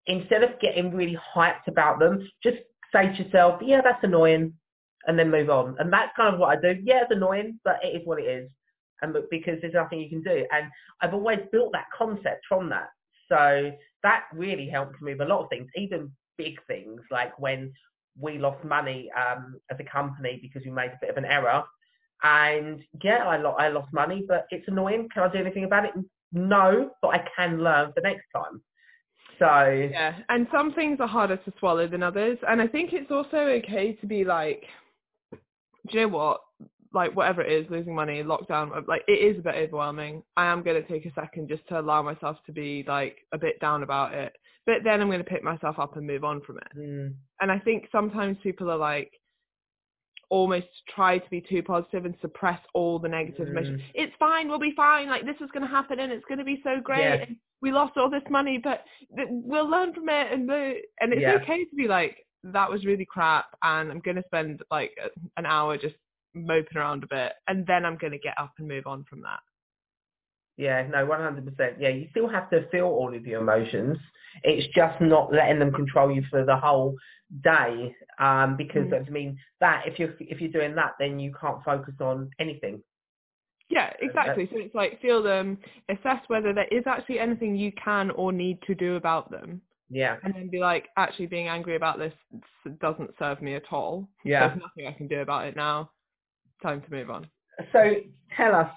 instead 0.07 0.43
of 0.43 0.59
getting 0.61 0.95
really 0.95 1.19
hyped 1.35 1.67
about 1.67 1.99
them, 1.99 2.27
just 2.43 2.59
say 2.93 3.15
to 3.15 3.23
yourself, 3.25 3.61
yeah, 3.63 3.81
that's 3.83 4.03
annoying, 4.03 4.55
and 5.07 5.19
then 5.19 5.31
move 5.31 5.51
on. 5.51 5.77
And 5.79 5.93
that's 5.93 6.13
kind 6.17 6.33
of 6.33 6.41
what 6.41 6.57
I 6.57 6.61
do. 6.61 6.81
Yeah, 6.83 7.03
it's 7.03 7.13
annoying, 7.13 7.61
but 7.65 7.79
it 7.83 7.89
is 7.89 8.07
what 8.07 8.21
it 8.21 8.27
is. 8.27 8.51
And 9.01 9.17
because 9.31 9.59
there's 9.61 9.75
nothing 9.75 10.01
you 10.01 10.09
can 10.09 10.23
do. 10.23 10.45
And 10.53 10.67
I've 11.01 11.15
always 11.15 11.39
built 11.53 11.73
that 11.73 11.87
concept 11.97 12.45
from 12.49 12.69
that. 12.71 12.89
So 13.29 13.71
that 14.03 14.25
really 14.33 14.69
helps 14.69 14.97
move 15.01 15.21
a 15.21 15.25
lot 15.25 15.45
of 15.45 15.51
things, 15.51 15.69
even 15.77 16.11
big 16.37 16.55
things 16.67 17.01
like 17.11 17.39
when 17.39 17.73
we 18.19 18.39
lost 18.39 18.65
money 18.65 19.11
um, 19.17 19.61
as 19.71 19.77
a 19.79 19.85
company 19.85 20.41
because 20.43 20.63
we 20.65 20.73
made 20.73 20.91
a 20.91 20.99
bit 21.01 21.11
of 21.11 21.17
an 21.17 21.25
error. 21.25 21.63
And 22.25 22.83
yeah, 23.03 23.25
I, 23.25 23.37
lo- 23.37 23.57
I 23.59 23.69
lost 23.69 23.93
money, 23.93 24.25
but 24.27 24.47
it's 24.51 24.67
annoying. 24.67 25.09
Can 25.15 25.23
I 25.23 25.33
do 25.33 25.39
anything 25.39 25.65
about 25.65 25.85
it? 25.85 25.93
No, 26.33 26.91
but 27.01 27.09
I 27.09 27.25
can 27.37 27.63
learn 27.63 27.93
for 27.93 28.01
next 28.01 28.27
time. 28.35 28.61
So 29.39 29.89
Yeah, 29.91 30.19
and 30.29 30.49
some 30.53 30.73
things 30.75 30.99
are 31.01 31.07
harder 31.07 31.37
to 31.37 31.53
swallow 31.61 31.87
than 31.87 32.03
others, 32.03 32.39
and 32.49 32.61
I 32.61 32.67
think 32.67 32.93
it's 32.93 33.11
also 33.11 33.37
okay 33.37 33.93
to 34.01 34.07
be 34.07 34.25
like, 34.25 34.65
do 35.91 35.99
you 35.99 36.03
know 36.07 36.17
what? 36.17 36.41
Like 36.93 37.15
whatever 37.15 37.43
it 37.43 37.53
is, 37.53 37.71
losing 37.71 37.95
money, 37.95 38.23
lockdown, 38.23 38.87
like 38.89 39.03
it 39.09 39.13
is 39.13 39.39
a 39.39 39.43
bit 39.43 39.57
overwhelming. 39.57 40.23
I 40.37 40.47
am 40.47 40.63
going 40.63 40.83
to 40.83 40.89
take 40.89 41.05
a 41.05 41.13
second 41.15 41.49
just 41.49 41.67
to 41.69 41.81
allow 41.81 42.01
myself 42.03 42.39
to 42.47 42.53
be 42.53 42.85
like 42.89 43.19
a 43.33 43.39
bit 43.39 43.61
down 43.61 43.83
about 43.83 44.15
it, 44.15 44.33
but 44.65 44.77
then 44.85 45.01
I'm 45.01 45.09
going 45.09 45.19
to 45.19 45.25
pick 45.25 45.45
myself 45.45 45.79
up 45.79 45.97
and 45.97 46.07
move 46.07 46.25
on 46.25 46.41
from 46.43 46.57
it. 46.59 46.69
mm, 46.79 47.15
And 47.43 47.53
I 47.53 47.59
think 47.59 47.89
sometimes 47.93 48.39
people 48.43 48.71
are 48.71 48.79
like 48.79 49.13
almost 50.31 50.67
try 50.95 51.19
to 51.19 51.31
be 51.31 51.41
too 51.41 51.63
positive 51.63 52.05
and 52.05 52.15
suppress 52.21 52.61
all 52.75 52.99
the 52.99 53.09
negative 53.09 53.49
emotions. 53.49 53.81
Mm. 53.81 53.85
It's 53.95 54.13
fine, 54.19 54.49
we'll 54.49 54.59
be 54.59 54.75
fine. 54.77 55.09
Like 55.09 55.25
this 55.25 55.37
is 55.41 55.51
going 55.53 55.63
to 55.67 55.69
happen 55.75 56.01
and 56.01 56.13
it's 56.13 56.25
going 56.27 56.39
to 56.39 56.45
be 56.45 56.61
so 56.65 56.81
great. 56.83 57.01
Yeah. 57.01 57.15
And 57.27 57.37
we 57.63 57.73
lost 57.73 57.97
all 57.97 58.11
this 58.11 58.23
money, 58.31 58.59
but 58.63 58.85
th- 59.17 59.29
we'll 59.31 59.69
learn 59.69 59.93
from 59.95 60.09
it. 60.09 60.33
And 60.33 60.49
the, 60.49 60.75
and 61.01 61.13
it's 61.13 61.23
Yeah. 61.23 61.39
okay 61.43 61.65
to 61.65 61.77
be 61.77 61.89
like 61.89 62.17
that 62.53 62.71
was 62.71 62.85
really 62.85 63.05
crap, 63.07 63.47
and 63.63 63.91
I'm 63.91 64.01
going 64.01 64.17
to 64.17 64.25
spend 64.27 64.63
like 64.71 64.93
an 65.37 65.47
hour 65.47 65.77
just 65.79 65.97
moping 66.35 66.77
around 66.79 67.05
a 67.05 67.07
bit, 67.09 67.33
and 67.49 67.67
then 67.67 67.85
I'm 67.85 67.97
going 67.97 68.13
to 68.13 68.19
get 68.19 68.39
up 68.39 68.53
and 68.59 68.69
move 68.69 68.87
on 68.87 69.05
from 69.09 69.23
that. 69.23 69.41
yeah, 70.57 70.87
no, 70.89 71.07
100%. 71.07 71.77
Yeah, 71.79 71.89
you 71.91 72.09
still 72.11 72.29
have 72.29 72.51
to 72.51 72.69
feel 72.71 72.87
all 72.87 73.15
of 73.15 73.25
your 73.27 73.41
emotions. 73.43 73.97
It's 74.43 74.67
just 74.75 75.01
not 75.01 75.33
letting 75.33 75.59
them 75.61 75.73
control 75.73 76.11
you 76.11 76.23
for 76.31 76.45
the 76.45 76.57
whole 76.57 76.97
day. 77.43 77.95
Um, 78.19 78.57
because 78.57 78.89
Mm. 78.89 79.07
I 79.07 79.11
mean 79.11 79.39
that 79.61 79.85
if 79.87 79.99
you're 79.99 80.15
if 80.21 80.41
you're 80.41 80.51
doing 80.51 80.75
that, 80.75 80.95
then 80.99 81.19
you 81.21 81.33
can't 81.41 81.63
focus 81.65 81.95
on 82.01 82.31
anything. 82.41 82.83
Yeah, 83.71 83.93
exactly. 84.01 84.49
So 84.51 84.59
it's 84.59 84.75
like 84.75 85.01
feel 85.01 85.23
them, 85.23 85.59
assess 85.89 86.23
whether 86.29 86.53
there 86.53 86.69
is 86.69 86.85
actually 86.87 87.19
anything 87.21 87.55
you 87.55 87.73
can 87.73 88.11
or 88.13 88.33
need 88.33 88.61
to 88.63 88.75
do 88.75 88.97
about 88.97 89.31
them. 89.31 89.61
Yeah, 89.91 90.17
and 90.23 90.35
then 90.35 90.49
be 90.49 90.59
like, 90.59 90.89
actually 90.97 91.27
being 91.27 91.49
angry 91.49 91.77
about 91.77 91.99
this 91.99 92.13
doesn't 92.81 93.11
serve 93.19 93.41
me 93.41 93.55
at 93.55 93.65
all. 93.71 94.09
yeah. 94.25 94.49
There's 94.49 94.61
nothing 94.61 94.87
I 94.87 94.93
can 94.93 95.09
do 95.09 95.21
about 95.21 95.47
it 95.47 95.57
now. 95.57 95.91
Time 96.63 96.83
to 96.83 96.91
move 96.91 97.11
on. 97.11 97.27
So 97.73 97.95
tell 98.37 98.55
us, 98.55 98.71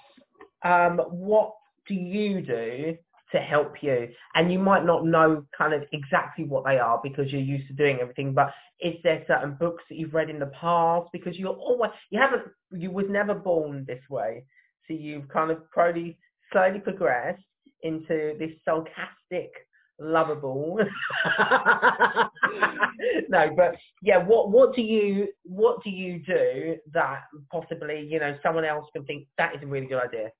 um, 0.64 0.98
what 1.10 1.52
do 1.86 1.94
you 1.94 2.40
do 2.40 2.96
to 3.32 3.38
help 3.38 3.82
you. 3.82 4.08
And 4.34 4.52
you 4.52 4.58
might 4.58 4.84
not 4.84 5.04
know 5.04 5.44
kind 5.56 5.74
of 5.74 5.82
exactly 5.92 6.44
what 6.44 6.64
they 6.64 6.78
are 6.78 7.00
because 7.02 7.32
you're 7.32 7.40
used 7.40 7.66
to 7.68 7.74
doing 7.74 7.98
everything, 8.00 8.32
but 8.32 8.52
is 8.80 8.94
there 9.02 9.24
certain 9.26 9.54
books 9.54 9.82
that 9.88 9.96
you've 9.96 10.14
read 10.14 10.30
in 10.30 10.38
the 10.38 10.52
past? 10.60 11.08
Because 11.12 11.36
you're 11.36 11.56
always, 11.56 11.90
you 12.10 12.20
haven't, 12.20 12.42
you 12.70 12.90
was 12.90 13.06
never 13.08 13.34
born 13.34 13.84
this 13.86 14.02
way. 14.08 14.44
So 14.86 14.94
you've 14.94 15.28
kind 15.28 15.50
of 15.50 15.68
probably 15.70 16.18
slowly 16.52 16.80
progressed 16.80 17.42
into 17.82 18.36
this 18.38 18.50
sarcastic, 18.64 19.52
lovable. 19.98 20.78
no, 23.28 23.54
but 23.56 23.76
yeah, 24.02 24.18
what 24.18 24.50
what 24.50 24.74
do 24.74 24.82
you 24.82 25.28
what 25.44 25.82
do 25.82 25.90
you 25.90 26.20
do 26.26 26.76
that 26.92 27.22
possibly 27.50 28.06
you 28.08 28.18
know 28.18 28.36
someone 28.42 28.64
else 28.64 28.86
can 28.92 29.04
think 29.04 29.26
that 29.38 29.54
is 29.54 29.62
a 29.62 29.66
really 29.66 29.86
good 29.86 30.02
idea? 30.02 30.30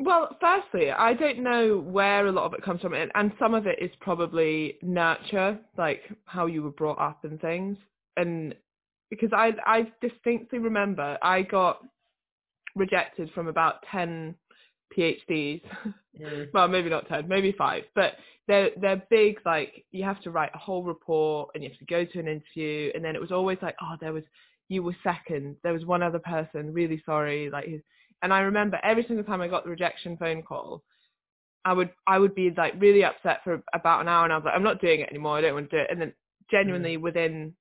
Well, 0.00 0.36
firstly, 0.40 0.90
I 0.90 1.14
don't 1.14 1.42
know 1.42 1.78
where 1.78 2.26
a 2.26 2.32
lot 2.32 2.46
of 2.46 2.54
it 2.54 2.64
comes 2.64 2.80
from, 2.80 2.94
and, 2.94 3.12
and 3.14 3.32
some 3.38 3.54
of 3.54 3.68
it 3.68 3.78
is 3.80 3.92
probably 4.00 4.76
nurture, 4.82 5.58
like 5.78 6.02
how 6.24 6.46
you 6.46 6.62
were 6.62 6.72
brought 6.72 6.98
up 6.98 7.22
and 7.24 7.40
things. 7.40 7.76
And 8.16 8.54
because 9.10 9.30
I 9.32 9.52
I 9.64 9.92
distinctly 10.00 10.58
remember 10.58 11.16
I 11.22 11.42
got 11.42 11.80
rejected 12.74 13.30
from 13.34 13.46
about 13.46 13.84
ten 13.90 14.34
PhDs. 14.96 15.62
Mm. 16.20 16.48
well, 16.54 16.68
maybe 16.68 16.90
not 16.90 17.08
ten, 17.08 17.28
maybe 17.28 17.54
five, 17.56 17.84
but 17.94 18.14
they're 18.46 18.70
they're 18.80 19.02
big. 19.10 19.38
Like 19.44 19.84
you 19.90 20.04
have 20.04 20.20
to 20.22 20.30
write 20.30 20.50
a 20.54 20.58
whole 20.58 20.82
report 20.82 21.50
and 21.54 21.62
you 21.62 21.70
have 21.70 21.78
to 21.78 21.84
go 21.86 22.04
to 22.04 22.18
an 22.20 22.28
interview, 22.28 22.90
and 22.94 23.04
then 23.04 23.14
it 23.14 23.20
was 23.20 23.32
always 23.32 23.58
like, 23.62 23.76
oh, 23.80 23.96
there 24.00 24.12
was 24.12 24.24
you 24.68 24.82
were 24.82 24.96
second. 25.02 25.56
There 25.62 25.72
was 25.72 25.84
one 25.84 26.02
other 26.02 26.18
person. 26.18 26.72
Really 26.72 27.02
sorry. 27.04 27.50
Like 27.50 27.66
and 28.22 28.32
I 28.32 28.40
remember 28.40 28.78
every 28.82 29.04
single 29.06 29.24
time 29.24 29.40
I 29.40 29.48
got 29.48 29.64
the 29.64 29.70
rejection 29.70 30.16
phone 30.16 30.42
call, 30.42 30.82
I 31.64 31.72
would 31.72 31.90
I 32.06 32.18
would 32.18 32.34
be 32.34 32.52
like 32.56 32.74
really 32.78 33.04
upset 33.04 33.40
for 33.44 33.62
about 33.74 34.00
an 34.00 34.08
hour, 34.08 34.24
and 34.24 34.32
I 34.32 34.36
was 34.36 34.44
like, 34.44 34.54
I'm 34.54 34.62
not 34.62 34.80
doing 34.80 35.00
it 35.00 35.10
anymore. 35.10 35.36
I 35.36 35.40
don't 35.42 35.54
want 35.54 35.70
to 35.70 35.76
do 35.76 35.82
it. 35.82 35.90
And 35.90 36.00
then 36.00 36.12
genuinely 36.50 36.96
mm. 36.96 37.02
within 37.02 37.54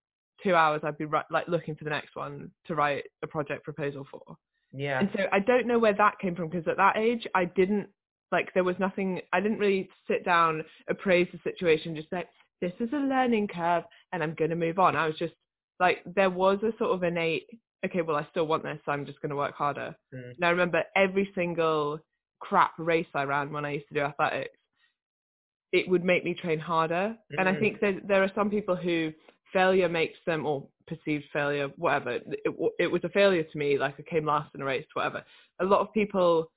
two 0.44 0.56
hours, 0.56 0.82
I'd 0.84 0.98
be 0.98 1.06
like 1.32 1.48
looking 1.48 1.76
for 1.76 1.84
the 1.84 1.90
next 1.90 2.16
one 2.16 2.52
to 2.68 2.76
write 2.76 3.06
a 3.24 3.28
project 3.28 3.64
proposal 3.64 4.06
for. 4.10 4.38
Yeah. 4.74 5.00
And 5.00 5.10
so 5.16 5.26
I 5.32 5.40
don't 5.40 5.68
know 5.68 5.80
where 5.80 5.94
that 5.94 6.20
came 6.20 6.36
from 6.36 6.50
because 6.50 6.68
at 6.68 6.78
that 6.78 6.98
age 6.98 7.28
I 7.36 7.46
didn't 7.46 7.88
like 8.32 8.54
there 8.54 8.64
was 8.64 8.76
nothing. 8.80 9.22
I 9.32 9.40
didn't 9.40 9.60
really 9.60 9.90
sit 10.08 10.26
down, 10.26 10.64
appraise 10.90 11.28
the 11.32 11.40
situation, 11.44 11.96
just 11.96 12.12
like 12.12 12.28
this 12.62 12.74
is 12.80 12.90
a 12.94 12.98
learning 12.98 13.48
curve, 13.48 13.84
and 14.12 14.24
I'm 14.24 14.34
going 14.34 14.50
to 14.50 14.56
move 14.56 14.80
on. 14.80 14.96
I 14.96 15.08
was 15.08 15.18
just 15.18 15.34
like 15.80 16.00
there 16.16 16.30
was 16.30 16.58
a 16.64 16.76
sort 16.78 16.92
of 16.92 17.04
innate 17.04 17.48
okay, 17.86 18.02
well, 18.02 18.16
I 18.16 18.26
still 18.32 18.48
want 18.48 18.64
this, 18.64 18.80
so 18.86 18.92
I'm 18.92 19.06
just 19.06 19.22
going 19.22 19.32
to 19.32 19.36
work 19.36 19.56
harder. 19.56 19.96
Mm. 20.14 20.36
And 20.36 20.46
I 20.46 20.50
remember 20.50 20.84
every 20.96 21.30
single 21.36 22.00
crap 22.40 22.74
race 22.78 23.08
I 23.14 23.24
ran 23.24 23.52
when 23.52 23.66
I 23.66 23.74
used 23.74 23.88
to 23.90 23.94
do 23.94 24.02
athletics, 24.02 24.58
it 25.72 25.90
would 25.90 26.04
make 26.04 26.24
me 26.24 26.34
train 26.34 26.60
harder. 26.60 27.16
Mm. 27.32 27.40
And 27.40 27.50
I 27.50 27.54
mm. 27.54 27.60
think 27.60 27.80
there, 27.82 28.00
there 28.08 28.24
are 28.24 28.32
some 28.36 28.50
people 28.50 28.76
who 28.76 29.12
failure 29.52 29.90
makes 29.90 30.20
them, 30.26 30.46
or 30.46 30.68
perceived 30.88 31.26
failure, 31.32 31.70
whatever, 31.78 32.12
it, 32.12 32.74
it 32.80 32.88
was 32.92 33.04
a 33.04 33.10
failure 33.10 33.44
to 33.44 33.58
me, 33.58 33.78
like 33.78 33.96
I 34.00 34.04
came 34.04 34.26
last 34.26 34.54
in 34.56 34.62
a 34.62 34.66
race, 34.66 34.86
whatever. 34.94 35.24
A 35.60 35.66
lot 35.66 35.82
of 35.82 35.94
people 35.94 36.52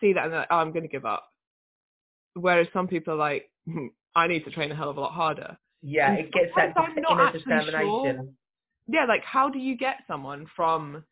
see 0.00 0.12
that 0.12 0.24
and 0.24 0.32
they're 0.32 0.40
like, 0.40 0.48
oh, 0.50 0.56
I'm 0.56 0.72
going 0.72 0.82
to 0.82 0.88
give 0.88 1.04
up. 1.04 1.28
Whereas 2.34 2.66
some 2.72 2.88
people 2.88 3.14
are 3.14 3.18
like, 3.18 3.50
hmm, 3.68 3.86
I 4.14 4.26
need 4.26 4.44
to 4.44 4.50
train 4.50 4.70
a 4.70 4.76
hell 4.76 4.90
of 4.90 4.96
a 4.96 5.00
lot 5.00 5.12
harder. 5.12 5.56
Yeah, 5.82 6.10
and 6.10 6.18
it 6.18 6.32
gets 6.32 6.50
that 6.56 6.74
inner 6.96 7.32
determination. 7.32 8.16
Sure 8.16 8.28
yeah, 8.88 9.04
like 9.04 9.24
how 9.24 9.48
do 9.48 9.58
you 9.58 9.76
get 9.76 9.96
someone 10.06 10.46
from 10.54 11.04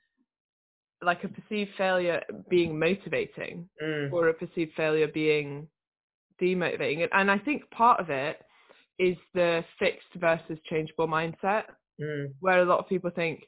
like 1.03 1.25
a 1.25 1.29
perceived 1.29 1.71
failure 1.77 2.23
being 2.49 2.79
motivating 2.79 3.69
mm. 3.83 4.13
or 4.13 4.29
a 4.29 4.35
perceived 4.35 4.73
failure 4.77 5.09
being 5.09 5.67
demotivating? 6.41 7.07
And 7.13 7.31
I 7.31 7.39
think 7.39 7.69
part 7.71 8.01
of 8.01 8.11
it 8.11 8.41
is 8.99 9.17
the 9.35 9.65
fixed 9.79 10.07
versus 10.17 10.59
changeable 10.71 11.09
mindset, 11.09 11.65
mm. 12.01 12.33
where 12.41 12.63
a 12.63 12.65
lot 12.65 12.79
of 12.79 12.89
people 12.89 13.11
think, 13.11 13.45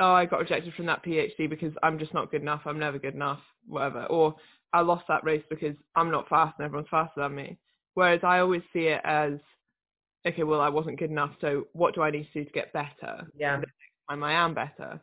oh, 0.00 0.12
I 0.12 0.26
got 0.26 0.40
rejected 0.40 0.74
from 0.74 0.86
that 0.86 1.04
PhD 1.04 1.48
because 1.48 1.72
I'm 1.82 1.98
just 1.98 2.14
not 2.14 2.30
good 2.30 2.42
enough, 2.42 2.62
I'm 2.66 2.78
never 2.78 2.98
good 2.98 3.14
enough, 3.14 3.40
whatever. 3.66 4.04
Or 4.06 4.34
I 4.72 4.80
lost 4.80 5.04
that 5.08 5.24
race 5.24 5.44
because 5.48 5.76
I'm 5.94 6.10
not 6.10 6.28
fast 6.28 6.54
and 6.58 6.64
everyone's 6.64 6.88
faster 6.90 7.20
than 7.20 7.34
me. 7.34 7.58
Whereas 7.94 8.20
I 8.24 8.40
always 8.40 8.62
see 8.72 8.86
it 8.86 9.00
as 9.04 9.34
okay, 10.26 10.42
well, 10.42 10.60
I 10.60 10.68
wasn't 10.68 10.98
good 10.98 11.10
enough, 11.10 11.32
so 11.40 11.66
what 11.72 11.94
do 11.94 12.02
I 12.02 12.10
need 12.10 12.26
to 12.32 12.40
do 12.40 12.44
to 12.44 12.52
get 12.52 12.72
better? 12.72 13.26
Yeah. 13.36 13.60
Time 14.08 14.22
I 14.22 14.32
am 14.32 14.54
better. 14.54 15.00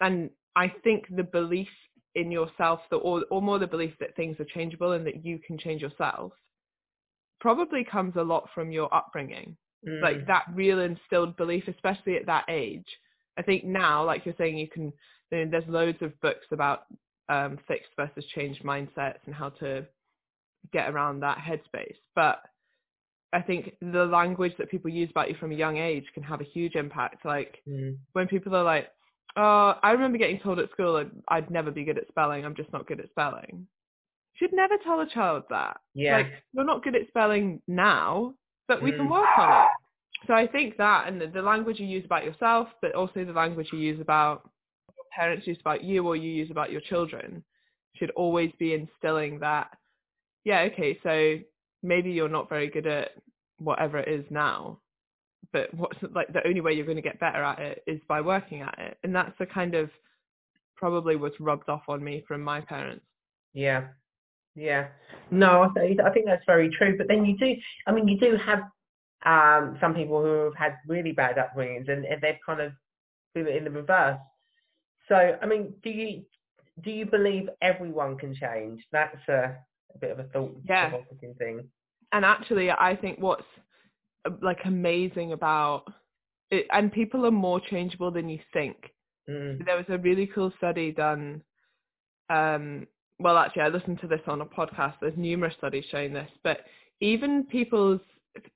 And 0.00 0.30
I 0.56 0.72
think 0.82 1.04
the 1.14 1.22
belief 1.22 1.68
in 2.14 2.30
yourself, 2.30 2.80
that, 2.90 2.96
or, 2.96 3.24
or 3.30 3.42
more 3.42 3.58
the 3.58 3.66
belief 3.66 3.92
that 4.00 4.16
things 4.16 4.38
are 4.40 4.46
changeable 4.46 4.92
and 4.92 5.06
that 5.06 5.24
you 5.24 5.38
can 5.46 5.58
change 5.58 5.82
yourself, 5.82 6.32
probably 7.40 7.84
comes 7.84 8.14
a 8.16 8.22
lot 8.22 8.48
from 8.54 8.70
your 8.70 8.92
upbringing. 8.94 9.56
Mm. 9.86 10.02
Like 10.02 10.26
that 10.26 10.44
real 10.54 10.80
instilled 10.80 11.36
belief, 11.36 11.64
especially 11.68 12.16
at 12.16 12.26
that 12.26 12.44
age. 12.48 12.86
I 13.38 13.42
think 13.42 13.64
now, 13.64 14.04
like 14.04 14.24
you're 14.24 14.34
saying, 14.38 14.58
you 14.58 14.68
can, 14.68 14.92
there's 15.30 15.64
loads 15.66 15.98
of 16.00 16.18
books 16.20 16.46
about 16.52 16.84
um, 17.28 17.58
fixed 17.66 17.90
versus 17.96 18.24
changed 18.34 18.62
mindsets 18.62 19.18
and 19.26 19.34
how 19.34 19.50
to 19.50 19.86
get 20.72 20.88
around 20.90 21.20
that 21.20 21.38
headspace. 21.38 21.96
But 22.14 22.42
I 23.32 23.42
think 23.42 23.74
the 23.80 24.04
language 24.04 24.52
that 24.58 24.70
people 24.70 24.90
use 24.90 25.10
about 25.10 25.28
you 25.28 25.36
from 25.38 25.52
a 25.52 25.56
young 25.56 25.76
age 25.76 26.04
can 26.14 26.22
have 26.22 26.40
a 26.40 26.44
huge 26.44 26.76
impact. 26.76 27.24
Like 27.24 27.60
mm. 27.68 27.96
when 28.12 28.28
people 28.28 28.54
are 28.54 28.62
like, 28.62 28.90
"Oh, 29.36 29.74
I 29.82 29.90
remember 29.90 30.18
getting 30.18 30.38
told 30.38 30.60
at 30.60 30.70
school 30.70 30.96
I'd, 30.96 31.10
I'd 31.28 31.50
never 31.50 31.70
be 31.70 31.84
good 31.84 31.98
at 31.98 32.08
spelling. 32.08 32.44
I'm 32.44 32.54
just 32.54 32.72
not 32.72 32.86
good 32.86 33.00
at 33.00 33.10
spelling." 33.10 33.66
You 34.34 34.46
should 34.46 34.52
never 34.52 34.76
tell 34.84 35.00
a 35.00 35.08
child 35.08 35.44
that. 35.50 35.78
Yeah. 35.94 36.18
Like 36.18 36.26
you're 36.52 36.64
not 36.64 36.84
good 36.84 36.94
at 36.94 37.08
spelling 37.08 37.60
now, 37.66 38.34
but 38.68 38.82
we 38.82 38.92
mm. 38.92 38.96
can 38.96 39.08
work 39.08 39.26
on 39.38 39.64
it. 39.64 39.68
So 40.26 40.32
I 40.32 40.46
think 40.46 40.76
that 40.78 41.08
and 41.08 41.20
the, 41.20 41.26
the 41.26 41.42
language 41.42 41.78
you 41.78 41.86
use 41.86 42.04
about 42.04 42.24
yourself, 42.24 42.68
but 42.80 42.94
also 42.94 43.24
the 43.24 43.32
language 43.32 43.68
you 43.72 43.78
use 43.78 44.00
about 44.00 44.48
your 44.96 45.04
parents 45.14 45.46
use 45.46 45.58
about 45.60 45.84
you 45.84 46.06
or 46.06 46.16
you 46.16 46.30
use 46.30 46.50
about 46.50 46.72
your 46.72 46.80
children 46.80 47.44
should 47.96 48.10
always 48.12 48.50
be 48.58 48.74
instilling 48.74 49.38
that. 49.40 49.68
Yeah, 50.44 50.60
okay, 50.72 50.98
so 51.02 51.38
maybe 51.82 52.10
you're 52.10 52.28
not 52.28 52.48
very 52.48 52.68
good 52.68 52.86
at 52.86 53.10
whatever 53.58 53.98
it 53.98 54.08
is 54.08 54.24
now 54.30 54.78
but 55.52 55.72
what's 55.74 55.96
like 56.14 56.30
the 56.32 56.46
only 56.46 56.60
way 56.60 56.72
you're 56.72 56.84
going 56.84 56.96
to 56.96 57.02
get 57.02 57.20
better 57.20 57.42
at 57.42 57.58
it 57.58 57.82
is 57.86 58.00
by 58.08 58.20
working 58.20 58.60
at 58.60 58.74
it 58.78 58.98
and 59.04 59.14
that's 59.14 59.32
the 59.38 59.46
kind 59.46 59.74
of 59.74 59.88
probably 60.76 61.16
what's 61.16 61.38
rubbed 61.40 61.68
off 61.68 61.82
on 61.88 62.02
me 62.02 62.22
from 62.26 62.42
my 62.42 62.60
parents 62.60 63.04
yeah 63.54 63.84
yeah 64.54 64.88
no 65.30 65.70
i, 65.76 65.96
I 66.04 66.10
think 66.10 66.26
that's 66.26 66.44
very 66.46 66.70
true 66.70 66.96
but 66.96 67.08
then 67.08 67.24
you 67.24 67.36
do 67.36 67.54
i 67.86 67.92
mean 67.92 68.08
you 68.08 68.18
do 68.18 68.36
have 68.36 68.60
um 69.26 69.76
some 69.80 69.94
people 69.94 70.22
who 70.22 70.44
have 70.44 70.54
had 70.54 70.76
really 70.86 71.12
bad 71.12 71.36
upbringings 71.36 71.90
and, 71.90 72.04
and 72.04 72.20
they've 72.20 72.38
kind 72.44 72.60
of 72.60 72.72
been 73.34 73.48
in 73.48 73.64
the 73.64 73.70
reverse 73.70 74.18
so 75.08 75.36
i 75.42 75.46
mean 75.46 75.74
do 75.82 75.90
you 75.90 76.22
do 76.82 76.90
you 76.90 77.06
believe 77.06 77.48
everyone 77.62 78.16
can 78.16 78.34
change 78.34 78.82
that's 78.92 79.28
a 79.28 79.56
a 79.94 79.98
bit 79.98 80.10
of 80.10 80.18
a 80.18 80.24
thought 80.24 80.54
yeah. 80.68 80.90
provoking 80.90 81.34
thing. 81.34 81.68
And 82.12 82.24
actually, 82.24 82.70
I 82.70 82.96
think 82.96 83.18
what's 83.18 83.44
uh, 84.24 84.30
like 84.42 84.60
amazing 84.64 85.32
about 85.32 85.84
it, 86.50 86.66
and 86.72 86.92
people 86.92 87.26
are 87.26 87.30
more 87.30 87.60
changeable 87.60 88.10
than 88.10 88.28
you 88.28 88.38
think. 88.52 88.76
Mm. 89.28 89.64
There 89.64 89.76
was 89.76 89.86
a 89.88 89.98
really 89.98 90.28
cool 90.32 90.52
study 90.58 90.92
done. 90.92 91.42
Um, 92.30 92.86
well, 93.18 93.38
actually, 93.38 93.62
I 93.62 93.68
listened 93.68 94.00
to 94.00 94.06
this 94.06 94.20
on 94.26 94.40
a 94.40 94.46
podcast. 94.46 94.94
There's 95.00 95.16
numerous 95.16 95.54
studies 95.58 95.84
showing 95.90 96.12
this, 96.12 96.30
but 96.42 96.60
even 97.00 97.44
people's 97.44 98.00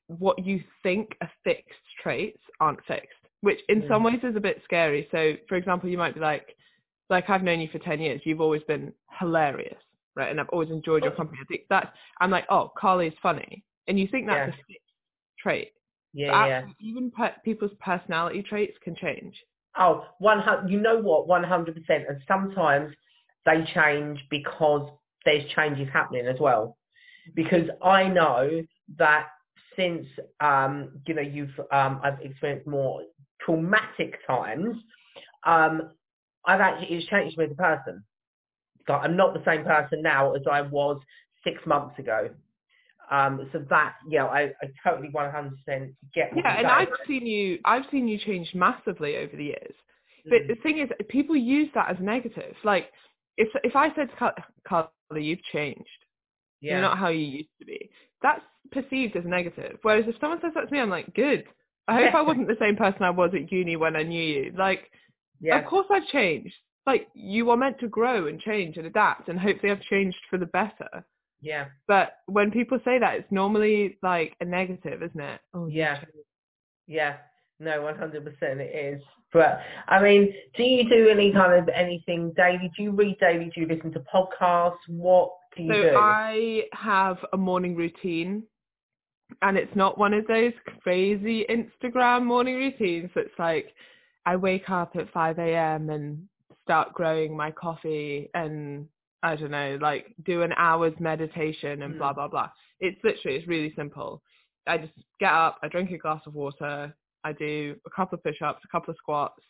what 0.09 0.45
you 0.45 0.63
think 0.83 1.17
are 1.21 1.31
fixed 1.45 1.69
traits 2.03 2.41
aren't 2.61 2.85
fixed, 2.87 3.09
which 3.43 3.61
in 3.69 3.83
mm. 3.83 3.89
some 3.89 4.03
ways 4.03 4.19
is 4.25 4.35
a 4.35 4.41
bit 4.41 4.61
scary. 4.65 5.07
So, 5.13 5.35
for 5.49 5.55
example, 5.55 5.89
you 5.89 5.99
might 5.99 6.15
be 6.15 6.21
like, 6.21 6.57
like 7.09 7.31
I've 7.31 7.45
known 7.45 7.61
you 7.61 7.69
for 7.71 7.79
10 7.79 8.01
years, 8.01 8.21
you've 8.25 8.41
always 8.41 8.63
been 8.65 8.93
hilarious 9.21 9.79
right? 10.19 10.31
And 10.31 10.41
I've 10.41 10.49
always 10.51 10.71
enjoyed 10.71 11.05
your 11.05 11.13
company. 11.13 11.39
I 11.41 11.47
think 11.47 11.63
that's 11.71 11.87
I'm 12.21 12.31
like, 12.31 12.45
oh, 12.51 12.73
Carly's 12.77 13.15
funny, 13.23 13.65
and 13.87 13.99
you 13.99 14.09
think 14.11 14.27
that's 14.27 14.49
yeah. 14.49 14.55
a 14.55 14.67
fixed 14.67 14.93
trait. 15.41 15.73
Yeah, 16.13 16.47
yeah. 16.47 16.63
Even 16.81 17.11
pe- 17.11 17.41
people's 17.45 17.71
personality 17.81 18.43
traits 18.43 18.77
can 18.83 18.97
change. 18.97 19.35
Oh, 19.79 20.05
one 20.19 20.41
hundred. 20.41 20.71
You 20.71 20.81
know 20.81 20.99
what? 20.99 21.29
One 21.29 21.45
hundred 21.45 21.77
percent. 21.77 22.05
And 22.09 22.21
sometimes 22.27 22.93
they 23.49 23.65
change 23.73 24.21
because 24.31 24.91
there's 25.25 25.49
changes 25.57 25.89
happening 25.93 26.27
as 26.27 26.39
well. 26.39 26.77
Because 27.35 27.69
I 27.83 28.09
know 28.09 28.63
that 28.99 29.27
since 29.77 30.07
um, 30.41 31.01
you 31.07 31.15
know 31.15 31.23
you've 31.23 31.59
um, 31.73 32.01
I've 32.03 32.21
experienced 32.21 32.67
more 32.67 33.03
traumatic 33.41 34.19
times, 34.27 34.77
um, 35.47 35.91
I've 36.45 36.61
actually 36.61 36.97
it's 36.97 37.07
changed 37.07 37.39
me 37.39 37.47
as 37.47 37.51
a 37.53 37.55
person. 37.55 38.05
Like, 38.89 39.03
I'm 39.05 39.17
not 39.17 39.35
the 39.35 39.43
same 39.45 39.65
person 39.65 40.03
now 40.03 40.33
as 40.33 40.43
I 40.51 40.63
was 40.63 41.01
six 41.45 41.59
months 41.67 41.99
ago. 41.99 42.31
Um, 43.11 43.49
so 43.53 43.65
that, 43.71 43.95
yeah, 44.09 44.27
I, 44.27 44.53
I 44.63 44.71
totally 44.87 45.09
100% 45.15 45.51
get. 46.15 46.31
yeah, 46.37 46.59
and 46.59 46.67
I've 46.67 46.89
seen 47.07 47.27
you, 47.27 47.59
I've 47.65 47.85
seen 47.91 48.07
you 48.07 48.19
change 48.19 48.51
massively 48.55 49.17
over 49.17 49.35
the 49.37 49.45
years. 49.45 49.75
But 50.25 50.43
mm. 50.43 50.49
the 50.49 50.55
thing 50.63 50.79
is, 50.79 50.89
people 51.09 51.37
use 51.37 51.69
that 51.75 51.91
as 51.91 51.97
negative. 52.01 52.55
Like, 52.65 52.87
if 53.39 53.49
if 53.65 53.75
I 53.77 53.95
said 53.95 54.11
to 54.11 54.35
Carly, 54.69 54.89
you've 55.25 55.43
changed, 55.53 55.89
Yeah. 56.61 56.73
You're 56.73 56.83
not 56.83 56.99
how 56.99 57.09
you 57.09 57.25
used 57.25 57.49
to 57.61 57.65
be. 57.65 57.89
That's 58.23 58.43
perceived 58.73 59.17
as 59.17 59.25
negative. 59.25 59.79
Whereas 59.83 60.05
if 60.07 60.17
someone 60.21 60.41
says 60.43 60.53
that 60.55 60.67
to 60.67 60.73
me, 60.73 60.81
I'm 60.81 60.91
like, 60.91 61.15
good. 61.15 61.45
I 61.87 61.95
hope 62.03 62.15
I 62.15 62.23
wasn't 62.31 62.49
the 62.49 62.57
same 62.61 62.77
person 62.77 63.03
I 63.03 63.11
was 63.11 63.31
at 63.35 63.51
uni 63.51 63.77
when 63.77 63.97
I 63.97 64.03
knew 64.03 64.23
you. 64.23 64.53
Like, 64.59 64.91
yeah. 65.41 65.59
of 65.59 65.65
course 65.67 65.87
I've 65.91 66.07
changed. 66.09 66.55
Like, 66.87 67.09
you 67.15 67.49
are 67.51 67.57
meant 67.57 67.79
to 67.81 67.89
grow 67.89 68.27
and 68.27 68.41
change 68.41 68.77
and 68.77 68.87
adapt, 68.87 69.29
and 69.29 69.39
hopefully 69.39 69.71
I've 69.73 69.83
changed 69.83 70.19
for 70.29 70.39
the 70.39 70.47
better. 70.47 71.05
Yeah. 71.41 71.67
But 71.87 72.17
when 72.27 72.51
people 72.51 72.79
say 72.85 72.99
that, 72.99 73.15
it's 73.15 73.31
normally 73.33 73.99
like 74.03 74.35
a 74.41 74.45
negative, 74.45 75.03
isn't 75.03 75.21
it? 75.21 75.41
Oh, 75.55 75.67
Yeah. 75.67 76.01
Yeah. 76.87 77.17
No, 77.61 77.83
one 77.83 77.99
hundred 77.99 78.25
percent 78.25 78.61
it 78.61 78.75
is. 78.75 79.03
But 79.33 79.61
I 79.89 80.03
mean, 80.03 80.33
do 80.57 80.63
you 80.63 80.89
do 80.89 81.09
any 81.09 81.33
kind 81.33 81.53
of 81.61 81.69
anything 81.69 82.33
daily? 82.37 82.71
Do 82.77 82.83
you 82.83 82.91
read 82.93 83.19
daily? 83.21 83.51
Do 83.55 83.61
you 83.61 83.67
listen 83.67 83.93
to 83.93 84.01
podcasts? 84.01 84.77
What 84.89 85.33
do 85.57 85.63
you 85.63 85.75
So 85.75 85.83
do? 85.83 85.97
I 85.97 86.63
have 86.73 87.19
a 87.33 87.37
morning 87.37 87.77
routine, 87.77 88.43
and 89.43 89.59
it's 89.59 89.75
not 89.77 89.99
one 89.99 90.15
of 90.15 90.27
those 90.27 90.53
crazy 90.83 91.45
Instagram 91.51 92.25
morning 92.25 92.57
routines. 92.57 93.11
It's 93.17 93.39
like 93.39 93.75
I 94.25 94.37
wake 94.37 94.71
up 94.71 94.97
at 94.97 95.13
five 95.13 95.39
a.m. 95.39 95.91
and 95.91 96.27
start 96.65 96.95
growing 96.95 97.37
my 97.37 97.51
coffee, 97.51 98.31
and 98.35 98.87
I 99.23 99.37
don't 99.37 99.51
know, 99.51 99.79
like 99.81 100.15
do 100.25 100.43
an 100.43 100.53
hour's 100.57 100.95
meditation 101.01 101.83
and 101.83 101.95
Mm. 101.95 101.99
blah 101.99 102.13
blah 102.15 102.29
blah. 102.29 102.49
It's 102.81 102.99
literally 103.05 103.37
it's 103.37 103.49
really 103.49 103.75
simple. 103.75 104.23
I 104.67 104.79
just 104.79 104.93
get 105.21 105.33
up, 105.33 105.59
I 105.63 105.69
drink 105.69 105.91
a 105.91 105.99
glass 105.99 106.21
of 106.27 106.35
water, 106.35 106.95
I 107.25 107.33
do 107.33 107.77
a 107.87 107.91
couple 107.91 108.17
of 108.17 108.23
push-ups, 108.25 108.63
a 108.65 108.69
couple 108.69 108.93
of 108.93 108.97
squats, 108.99 109.43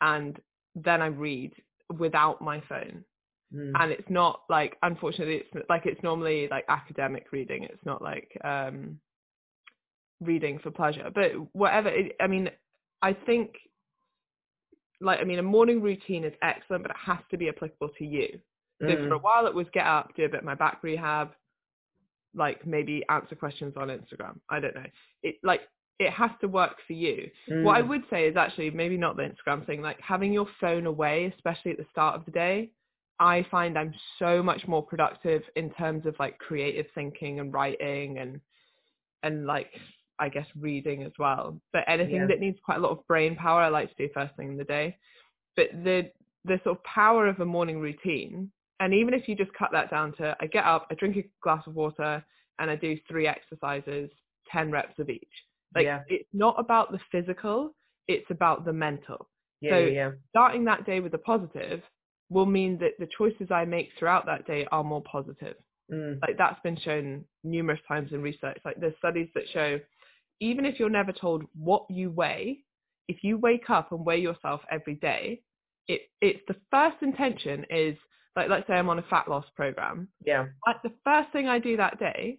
and 0.00 0.38
then 0.74 1.00
I 1.02 1.06
read 1.06 1.52
without 1.98 2.40
my 2.42 2.60
phone. 2.68 3.04
Mm. 3.54 3.72
and 3.80 3.92
it's 3.92 4.10
not 4.10 4.40
like 4.50 4.76
unfortunately 4.82 5.36
it's 5.36 5.68
like 5.68 5.86
it's 5.86 6.02
normally 6.02 6.48
like 6.50 6.64
academic 6.68 7.26
reading. 7.30 7.62
It's 7.62 7.84
not 7.84 8.02
like 8.02 8.36
um 8.42 8.98
reading 10.20 10.58
for 10.58 10.72
pleasure. 10.72 11.10
But 11.14 11.30
whatever 11.52 11.88
it, 11.88 12.16
i 12.20 12.26
mean 12.26 12.50
i 13.02 13.12
think 13.12 13.54
like 15.00 15.20
i 15.20 15.24
mean 15.24 15.38
a 15.38 15.44
morning 15.44 15.80
routine 15.80 16.24
is 16.24 16.32
excellent 16.42 16.82
but 16.82 16.90
it 16.90 16.96
has 16.96 17.18
to 17.30 17.36
be 17.36 17.48
applicable 17.48 17.90
to 17.98 18.04
you. 18.04 18.40
So 18.80 18.88
Mm. 18.88 19.08
for 19.08 19.14
a 19.14 19.18
while 19.18 19.46
it 19.46 19.54
was 19.54 19.66
get 19.72 19.86
up 19.86 20.14
do 20.16 20.24
a 20.24 20.28
bit 20.28 20.40
of 20.40 20.44
my 20.44 20.56
back 20.56 20.82
rehab 20.82 21.30
like 22.34 22.66
maybe 22.66 23.04
answer 23.08 23.36
questions 23.36 23.74
on 23.76 23.88
instagram. 23.88 24.40
I 24.50 24.58
don't 24.58 24.74
know. 24.74 24.86
It 25.22 25.36
like 25.44 25.60
it 25.98 26.10
has 26.10 26.30
to 26.40 26.48
work 26.48 26.76
for 26.86 26.92
you 26.92 27.30
what 27.62 27.76
I 27.76 27.82
Mm. 27.82 27.88
would 27.88 28.02
say 28.10 28.28
is 28.28 28.36
actually 28.36 28.70
maybe 28.70 28.96
not 28.98 29.16
the 29.16 29.22
Instagram 29.22 29.64
thing, 29.66 29.80
like 29.80 29.98
having 30.00 30.32
your 30.32 30.46
phone 30.60 30.86
away, 30.86 31.26
especially 31.36 31.70
at 31.72 31.78
the 31.78 31.86
start 31.90 32.14
of 32.16 32.24
the 32.26 32.30
day. 32.30 32.70
I 33.18 33.44
find 33.44 33.78
I'm 33.78 33.94
so 34.18 34.42
much 34.42 34.68
more 34.68 34.82
productive 34.82 35.42
in 35.56 35.70
terms 35.70 36.04
of 36.04 36.14
like 36.18 36.38
creative 36.38 36.86
thinking 36.94 37.40
and 37.40 37.52
writing 37.52 38.18
and 38.18 38.40
and 39.22 39.46
like 39.46 39.72
I 40.18 40.28
guess 40.28 40.46
reading 40.58 41.02
as 41.02 41.12
well. 41.18 41.60
But 41.72 41.84
anything 41.88 42.16
Yeah. 42.22 42.26
that 42.26 42.40
needs 42.40 42.58
quite 42.60 42.78
a 42.78 42.80
lot 42.80 42.90
of 42.92 43.06
brain 43.06 43.34
power, 43.36 43.60
I 43.62 43.68
like 43.68 43.88
to 43.88 44.06
do 44.06 44.12
first 44.12 44.34
thing 44.36 44.48
in 44.48 44.56
the 44.58 44.64
day. 44.64 44.96
But 45.56 45.68
the 45.82 46.10
the 46.44 46.60
sort 46.62 46.76
of 46.78 46.84
power 46.84 47.26
of 47.26 47.40
a 47.40 47.44
morning 47.44 47.80
routine, 47.80 48.52
and 48.80 48.92
even 48.94 49.14
if 49.14 49.28
you 49.28 49.34
just 49.34 49.52
cut 49.54 49.72
that 49.72 49.90
down 49.90 50.12
to 50.18 50.36
I 50.40 50.46
get 50.46 50.64
up, 50.64 50.86
I 50.90 50.94
drink 50.94 51.16
a 51.16 51.24
glass 51.42 51.66
of 51.66 51.74
water, 51.74 52.22
and 52.58 52.70
I 52.70 52.76
do 52.76 52.98
three 53.08 53.26
exercises, 53.26 54.10
ten 54.52 54.70
reps 54.70 54.98
of 54.98 55.08
each. 55.08 55.32
Like 55.74 55.84
yeah. 55.84 56.02
it's 56.08 56.28
not 56.32 56.54
about 56.58 56.92
the 56.92 57.00
physical, 57.12 57.74
it's 58.08 58.30
about 58.30 58.64
the 58.64 58.72
mental. 58.72 59.28
Yeah. 59.60 59.70
so- 59.72 59.78
yeah. 59.78 60.10
Starting 60.30 60.64
that 60.64 60.86
day 60.86 61.00
with 61.00 61.14
a 61.14 61.18
positive 61.18 61.82
will 62.28 62.46
mean 62.46 62.78
that 62.78 62.92
the 62.98 63.08
choices 63.16 63.50
I 63.50 63.64
make 63.64 63.90
throughout 63.98 64.26
that 64.26 64.46
day 64.46 64.66
are 64.72 64.82
more 64.82 65.02
positive. 65.02 65.54
Mm. 65.92 66.20
Like 66.20 66.36
that's 66.36 66.60
been 66.62 66.78
shown 66.84 67.24
numerous 67.44 67.80
times 67.86 68.12
in 68.12 68.20
research. 68.20 68.58
Like 68.64 68.80
there's 68.80 68.96
studies 68.98 69.28
that 69.34 69.44
show 69.52 69.78
even 70.40 70.64
if 70.66 70.78
you're 70.78 70.90
never 70.90 71.12
told 71.12 71.44
what 71.58 71.86
you 71.88 72.10
weigh, 72.10 72.58
if 73.08 73.22
you 73.22 73.38
wake 73.38 73.70
up 73.70 73.92
and 73.92 74.04
weigh 74.04 74.18
yourself 74.20 74.60
every 74.70 74.94
day, 74.94 75.40
it 75.88 76.02
it's 76.20 76.42
the 76.48 76.56
first 76.70 76.96
intention 77.02 77.64
is 77.70 77.96
like 78.34 78.48
let's 78.50 78.66
say 78.66 78.74
I'm 78.74 78.88
on 78.88 78.98
a 78.98 79.04
fat 79.08 79.28
loss 79.28 79.46
program. 79.54 80.08
Yeah. 80.24 80.46
Like 80.66 80.82
the 80.82 80.92
first 81.04 81.30
thing 81.32 81.48
I 81.48 81.58
do 81.58 81.76
that 81.76 81.98
day 81.98 82.38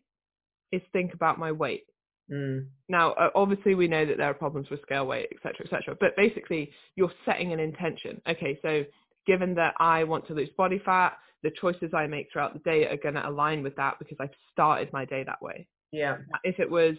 is 0.71 0.81
think 0.91 1.13
about 1.13 1.39
my 1.39 1.51
weight. 1.51 1.85
Mm. 2.31 2.67
Now, 2.89 3.11
uh, 3.13 3.29
obviously, 3.35 3.75
we 3.75 3.87
know 3.87 4.05
that 4.05 4.17
there 4.17 4.29
are 4.29 4.33
problems 4.33 4.69
with 4.69 4.81
scale 4.81 5.07
weight, 5.07 5.29
et 5.31 5.37
cetera, 5.41 5.65
et 5.65 5.69
cetera. 5.69 5.95
But 5.99 6.15
basically, 6.15 6.71
you're 6.95 7.11
setting 7.25 7.53
an 7.53 7.59
intention. 7.59 8.21
Okay, 8.27 8.59
so 8.61 8.83
given 9.25 9.55
that 9.55 9.73
I 9.79 10.03
want 10.03 10.27
to 10.27 10.33
lose 10.33 10.49
body 10.57 10.81
fat, 10.83 11.17
the 11.43 11.51
choices 11.51 11.91
I 11.93 12.07
make 12.07 12.27
throughout 12.31 12.53
the 12.53 12.59
day 12.59 12.87
are 12.87 12.97
going 12.97 13.15
to 13.15 13.27
align 13.27 13.63
with 13.63 13.75
that 13.75 13.99
because 13.99 14.17
I've 14.19 14.29
started 14.51 14.91
my 14.91 15.05
day 15.05 15.23
that 15.23 15.41
way. 15.41 15.67
Yeah. 15.91 16.17
If 16.43 16.59
it 16.59 16.69
was, 16.69 16.95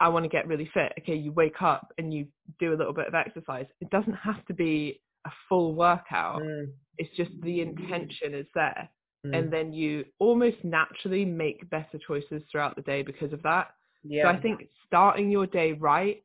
I 0.00 0.08
want 0.08 0.24
to 0.24 0.28
get 0.28 0.46
really 0.46 0.70
fit, 0.72 0.92
okay, 1.00 1.16
you 1.16 1.32
wake 1.32 1.62
up 1.62 1.92
and 1.98 2.12
you 2.12 2.26
do 2.60 2.72
a 2.72 2.76
little 2.76 2.92
bit 2.92 3.08
of 3.08 3.14
exercise. 3.14 3.66
It 3.80 3.90
doesn't 3.90 4.14
have 4.14 4.44
to 4.46 4.54
be 4.54 5.00
a 5.26 5.30
full 5.48 5.74
workout. 5.74 6.42
Mm. 6.42 6.66
It's 6.98 7.14
just 7.16 7.30
the 7.42 7.60
intention 7.60 8.34
is 8.34 8.46
there. 8.54 8.88
Mm. 9.26 9.38
And 9.38 9.52
then 9.52 9.72
you 9.72 10.04
almost 10.18 10.58
naturally 10.62 11.24
make 11.24 11.68
better 11.70 11.98
choices 12.06 12.42
throughout 12.50 12.76
the 12.76 12.82
day 12.82 13.02
because 13.02 13.32
of 13.32 13.42
that. 13.42 13.68
Yeah. 14.04 14.24
So 14.24 14.36
I 14.36 14.40
think 14.40 14.68
starting 14.86 15.30
your 15.30 15.46
day 15.46 15.72
right 15.72 16.22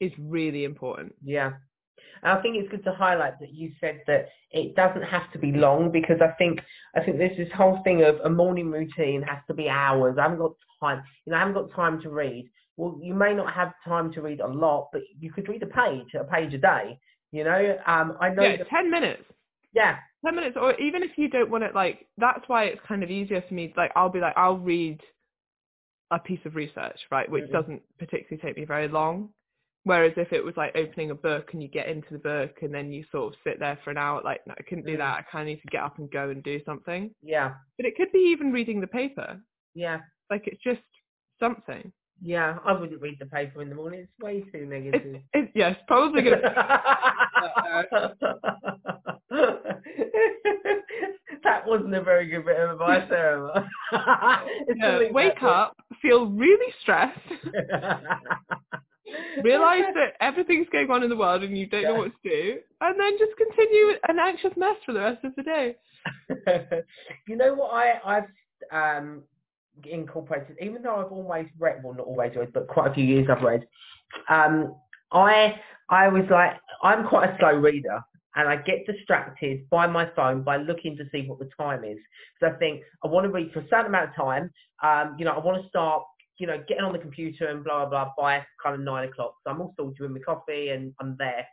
is 0.00 0.12
really 0.18 0.64
important. 0.64 1.14
Yeah. 1.22 1.52
And 2.22 2.38
I 2.38 2.42
think 2.42 2.56
it's 2.56 2.70
good 2.70 2.84
to 2.84 2.92
highlight 2.94 3.38
that 3.40 3.52
you 3.52 3.72
said 3.80 4.02
that 4.06 4.28
it 4.50 4.74
doesn't 4.74 5.02
have 5.02 5.30
to 5.32 5.38
be 5.38 5.52
long 5.52 5.90
because 5.92 6.20
I 6.20 6.32
think 6.38 6.60
I 6.94 7.00
think 7.02 7.18
there's 7.18 7.36
this 7.36 7.52
whole 7.54 7.80
thing 7.84 8.02
of 8.02 8.16
a 8.24 8.30
morning 8.30 8.70
routine 8.70 9.22
has 9.22 9.38
to 9.48 9.54
be 9.54 9.68
hours. 9.68 10.16
I 10.18 10.22
haven't 10.22 10.38
got 10.38 10.52
time. 10.80 11.02
You 11.24 11.32
know, 11.32 11.36
I 11.36 11.40
haven't 11.40 11.54
got 11.54 11.74
time 11.74 12.00
to 12.02 12.10
read. 12.10 12.50
Well, 12.76 12.98
you 13.02 13.14
may 13.14 13.34
not 13.34 13.52
have 13.52 13.72
time 13.84 14.12
to 14.14 14.22
read 14.22 14.40
a 14.40 14.46
lot, 14.46 14.88
but 14.92 15.02
you 15.18 15.32
could 15.32 15.48
read 15.48 15.62
a 15.62 15.66
page, 15.66 16.14
a 16.18 16.24
page 16.24 16.52
a 16.54 16.58
day. 16.58 16.98
You 17.32 17.44
know, 17.44 17.78
um, 17.86 18.16
I 18.20 18.30
know. 18.30 18.42
Yeah, 18.42 18.56
that, 18.58 18.68
10 18.68 18.90
minutes. 18.90 19.22
yeah, 19.74 19.96
10 20.24 20.34
minutes, 20.34 20.56
or 20.60 20.74
even 20.80 21.02
if 21.02 21.10
you 21.16 21.28
don't 21.28 21.50
want 21.50 21.64
it, 21.64 21.74
like, 21.74 22.06
that's 22.18 22.42
why 22.48 22.64
it's 22.64 22.80
kind 22.86 23.02
of 23.02 23.10
easier 23.10 23.42
for 23.46 23.54
me. 23.54 23.72
Like, 23.76 23.92
I'll 23.96 24.08
be 24.10 24.20
like, 24.20 24.34
I'll 24.36 24.58
read 24.58 25.00
a 26.10 26.18
piece 26.18 26.44
of 26.44 26.54
research, 26.54 26.98
right, 27.10 27.28
which 27.30 27.44
Mhm. 27.44 27.52
doesn't 27.52 27.82
particularly 27.98 28.40
take 28.40 28.56
me 28.56 28.64
very 28.64 28.88
long. 28.88 29.32
Whereas 29.84 30.12
if 30.16 30.32
it 30.32 30.44
was 30.44 30.56
like 30.56 30.76
opening 30.76 31.10
a 31.12 31.14
book 31.14 31.52
and 31.52 31.62
you 31.62 31.68
get 31.68 31.86
into 31.88 32.12
the 32.12 32.18
book 32.18 32.62
and 32.62 32.74
then 32.74 32.92
you 32.92 33.04
sort 33.12 33.32
of 33.34 33.40
sit 33.44 33.58
there 33.60 33.76
for 33.84 33.90
an 33.90 33.98
hour, 33.98 34.20
like, 34.22 34.44
no, 34.46 34.54
I 34.58 34.62
couldn't 34.62 34.84
do 34.86 34.94
Mm. 34.94 34.98
that. 34.98 35.18
I 35.18 35.22
kind 35.22 35.42
of 35.42 35.46
need 35.54 35.60
to 35.62 35.68
get 35.68 35.82
up 35.82 35.98
and 35.98 36.10
go 36.10 36.30
and 36.30 36.42
do 36.42 36.60
something. 36.64 37.14
yeah, 37.22 37.54
But 37.76 37.86
it 37.86 37.96
could 37.96 38.10
be 38.12 38.18
even 38.18 38.52
reading 38.52 38.80
the 38.80 38.86
paper. 38.88 39.40
yeah, 39.74 40.00
Like, 40.30 40.48
it's 40.48 40.60
just 40.62 40.82
something. 41.38 41.92
yeah. 42.20 42.58
I 42.64 42.72
wouldn't 42.72 43.00
read 43.00 43.18
the 43.20 43.26
paper 43.26 43.62
in 43.62 43.68
the 43.68 43.74
morning. 43.76 44.00
It's 44.00 44.18
way 44.18 44.40
too 44.42 44.66
negative. 44.66 45.22
it's, 45.34 45.52
yeah, 45.54 45.68
it's 45.68 45.82
probably 45.86 46.22
going 46.22 46.40
to 46.42 48.16
that 51.44 51.66
wasn't 51.66 51.94
a 51.94 52.02
very 52.02 52.26
good 52.28 52.44
bit 52.44 52.58
of 52.58 52.70
advice. 52.72 53.08
It's 54.68 54.78
Yeah, 54.80 55.12
wake 55.12 55.42
up, 55.42 55.76
feel 56.06 56.26
really 56.26 56.72
stressed, 56.82 57.18
realize 59.42 59.84
that 59.94 60.14
everything's 60.20 60.68
going 60.70 60.90
on 60.90 61.02
in 61.02 61.10
the 61.10 61.16
world 61.16 61.42
and 61.42 61.56
you 61.56 61.66
don't 61.66 61.82
know 61.84 61.94
what 61.94 62.12
to 62.22 62.28
do, 62.28 62.58
and 62.80 63.00
then 63.00 63.18
just 63.18 63.32
continue 63.36 63.94
an 64.08 64.18
anxious 64.18 64.52
mess 64.56 64.76
for 64.84 64.92
the 64.92 65.00
rest 65.00 65.24
of 65.24 65.34
the 65.36 65.42
day. 65.42 65.76
you 67.28 67.36
know 67.36 67.54
what 67.54 67.70
I 67.72 68.00
I've 68.04 68.28
um 68.72 69.22
incorporated, 69.84 70.56
even 70.60 70.82
though 70.82 70.96
I've 70.96 71.12
always 71.12 71.46
read, 71.58 71.82
well 71.82 71.94
not 71.94 72.06
always 72.06 72.34
read, 72.36 72.52
but 72.52 72.68
quite 72.68 72.90
a 72.90 72.94
few 72.94 73.04
years 73.04 73.28
I've 73.30 73.42
read. 73.42 73.66
Um, 74.30 74.74
I 75.12 75.56
I 75.90 76.08
was 76.08 76.24
like 76.30 76.52
I'm 76.82 77.06
quite 77.08 77.30
a 77.30 77.36
slow 77.38 77.52
reader. 77.52 78.00
And 78.36 78.48
I 78.48 78.56
get 78.56 78.86
distracted 78.86 79.68
by 79.70 79.86
my 79.86 80.08
phone 80.14 80.42
by 80.42 80.58
looking 80.58 80.96
to 80.98 81.04
see 81.10 81.26
what 81.26 81.38
the 81.38 81.48
time 81.58 81.84
is. 81.84 81.98
So 82.38 82.48
I 82.48 82.52
think 82.52 82.82
I 83.02 83.08
want 83.08 83.24
to 83.24 83.30
read 83.30 83.52
for 83.52 83.60
a 83.60 83.68
certain 83.68 83.86
amount 83.86 84.10
of 84.10 84.14
time. 84.14 84.50
Um, 84.82 85.16
you 85.18 85.24
know, 85.24 85.32
I 85.32 85.38
want 85.38 85.62
to 85.62 85.68
start, 85.68 86.02
you 86.38 86.46
know, 86.46 86.62
getting 86.68 86.84
on 86.84 86.92
the 86.92 86.98
computer 86.98 87.48
and 87.48 87.64
blah 87.64 87.86
blah 87.86 88.04
blah 88.04 88.12
by 88.18 88.44
kind 88.62 88.74
of 88.74 88.80
nine 88.80 89.08
o'clock. 89.08 89.34
So 89.42 89.50
I'm 89.50 89.60
also 89.60 89.92
doing 89.98 90.12
my 90.12 90.20
coffee 90.20 90.68
and 90.68 90.92
I'm 91.00 91.16
there. 91.18 91.46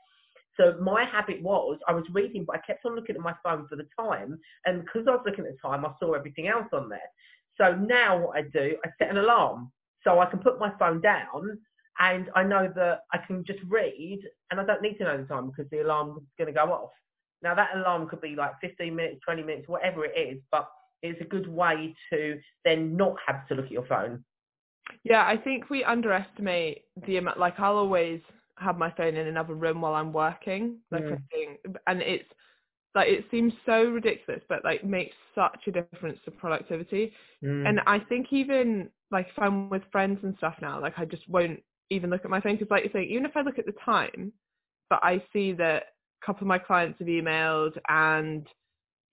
So 0.58 0.78
my 0.80 1.06
habit 1.06 1.42
was 1.42 1.80
I 1.88 1.94
was 1.94 2.04
reading, 2.12 2.44
but 2.46 2.58
I 2.58 2.60
kept 2.60 2.86
on 2.86 2.96
looking 2.96 3.16
at 3.16 3.22
my 3.22 3.34
phone 3.44 3.66
for 3.68 3.76
the 3.76 3.88
time, 3.98 4.38
and 4.66 4.84
because 4.84 5.08
I 5.08 5.12
was 5.12 5.24
looking 5.26 5.46
at 5.46 5.52
the 5.52 5.68
time, 5.68 5.86
I 5.86 5.92
saw 6.00 6.14
everything 6.14 6.48
else 6.48 6.68
on 6.74 6.90
there. 6.90 7.10
So 7.58 7.76
now 7.76 8.20
what 8.20 8.38
I 8.38 8.42
do, 8.42 8.76
I 8.86 8.90
set 9.00 9.10
an 9.10 9.18
alarm 9.18 9.72
so 10.04 10.20
I 10.20 10.26
can 10.26 10.40
put 10.40 10.60
my 10.60 10.72
phone 10.78 11.02
down, 11.02 11.58
and 12.00 12.30
I 12.36 12.44
know 12.44 12.72
that 12.76 13.02
I 13.12 13.18
can 13.20 13.44
just 13.46 13.60
read, 13.68 14.22
and 14.52 14.60
I 14.60 14.66
don't 14.66 14.82
need 14.82 14.98
to 14.98 15.04
know 15.04 15.18
the 15.18 15.26
time 15.26 15.48
because 15.50 15.70
the 15.72 15.82
alarm 15.82 16.18
is 16.18 16.24
going 16.38 16.54
to 16.54 16.54
go 16.54 16.72
off. 16.72 16.92
Now 17.42 17.54
that 17.56 17.76
alarm 17.76 18.08
could 18.08 18.22
be 18.22 18.36
like 18.36 18.54
15 18.62 18.96
minutes, 18.96 19.22
20 19.26 19.44
minutes, 19.44 19.68
whatever 19.68 20.06
it 20.06 20.18
is, 20.18 20.42
but 20.52 20.68
it's 21.02 21.20
a 21.22 21.26
good 21.26 21.48
way 21.48 21.94
to 22.12 22.40
then 22.64 22.96
not 22.96 23.16
have 23.28 23.48
to 23.50 23.56
look 23.56 23.66
at 23.66 23.72
your 23.72 23.86
phone. 23.86 24.24
Yeah, 25.04 25.26
I 25.26 25.38
think 25.38 25.70
we 25.70 25.84
underestimate 25.84 26.86
the 27.06 27.18
amount. 27.18 27.40
Like 27.40 27.60
I'll 27.60 27.78
always 27.78 28.22
have 28.58 28.78
my 28.78 28.92
phone 28.92 29.16
in 29.16 29.28
another 29.28 29.56
room 29.56 29.82
while 29.82 29.96
I'm 29.96 30.14
working, 30.14 30.80
like 30.92 31.04
Mm. 31.04 31.14
I'm 31.14 31.24
doing, 31.32 31.58
and 31.88 32.02
it's 32.02 32.30
like 32.96 33.10
it 33.10 33.26
seems 33.32 33.54
so 33.66 33.84
ridiculous, 33.86 34.42
but 34.48 34.64
like 34.64 34.84
makes 34.84 35.16
such 35.36 35.68
a 35.68 35.72
difference 35.72 36.20
to 36.26 36.32
productivity. 36.32 37.12
Mm. 37.44 37.68
And 37.68 37.80
I 37.88 38.00
think 38.00 38.32
even 38.32 38.90
like 39.12 39.28
if 39.28 39.40
I'm 39.40 39.70
with 39.70 39.84
friends 39.92 40.20
and 40.24 40.36
stuff 40.38 40.56
now, 40.62 40.80
like 40.80 40.98
I 40.98 41.06
just 41.06 41.28
won't 41.28 41.62
even 41.90 42.10
look 42.10 42.24
at 42.26 42.32
my 42.32 42.42
phone 42.42 42.56
because 42.56 42.70
like 42.72 42.84
you 42.84 42.90
say, 42.94 43.04
even 43.04 43.26
if 43.26 43.36
I 43.36 43.42
look 43.42 43.60
at 43.60 43.66
the 43.66 43.74
time, 43.84 44.32
but 44.90 45.00
I 45.04 45.22
see 45.32 45.54
that 45.54 45.84
a 46.22 46.26
couple 46.26 46.44
of 46.44 46.48
my 46.48 46.58
clients 46.60 47.00
have 47.00 47.08
emailed 47.08 47.78
and 47.90 48.48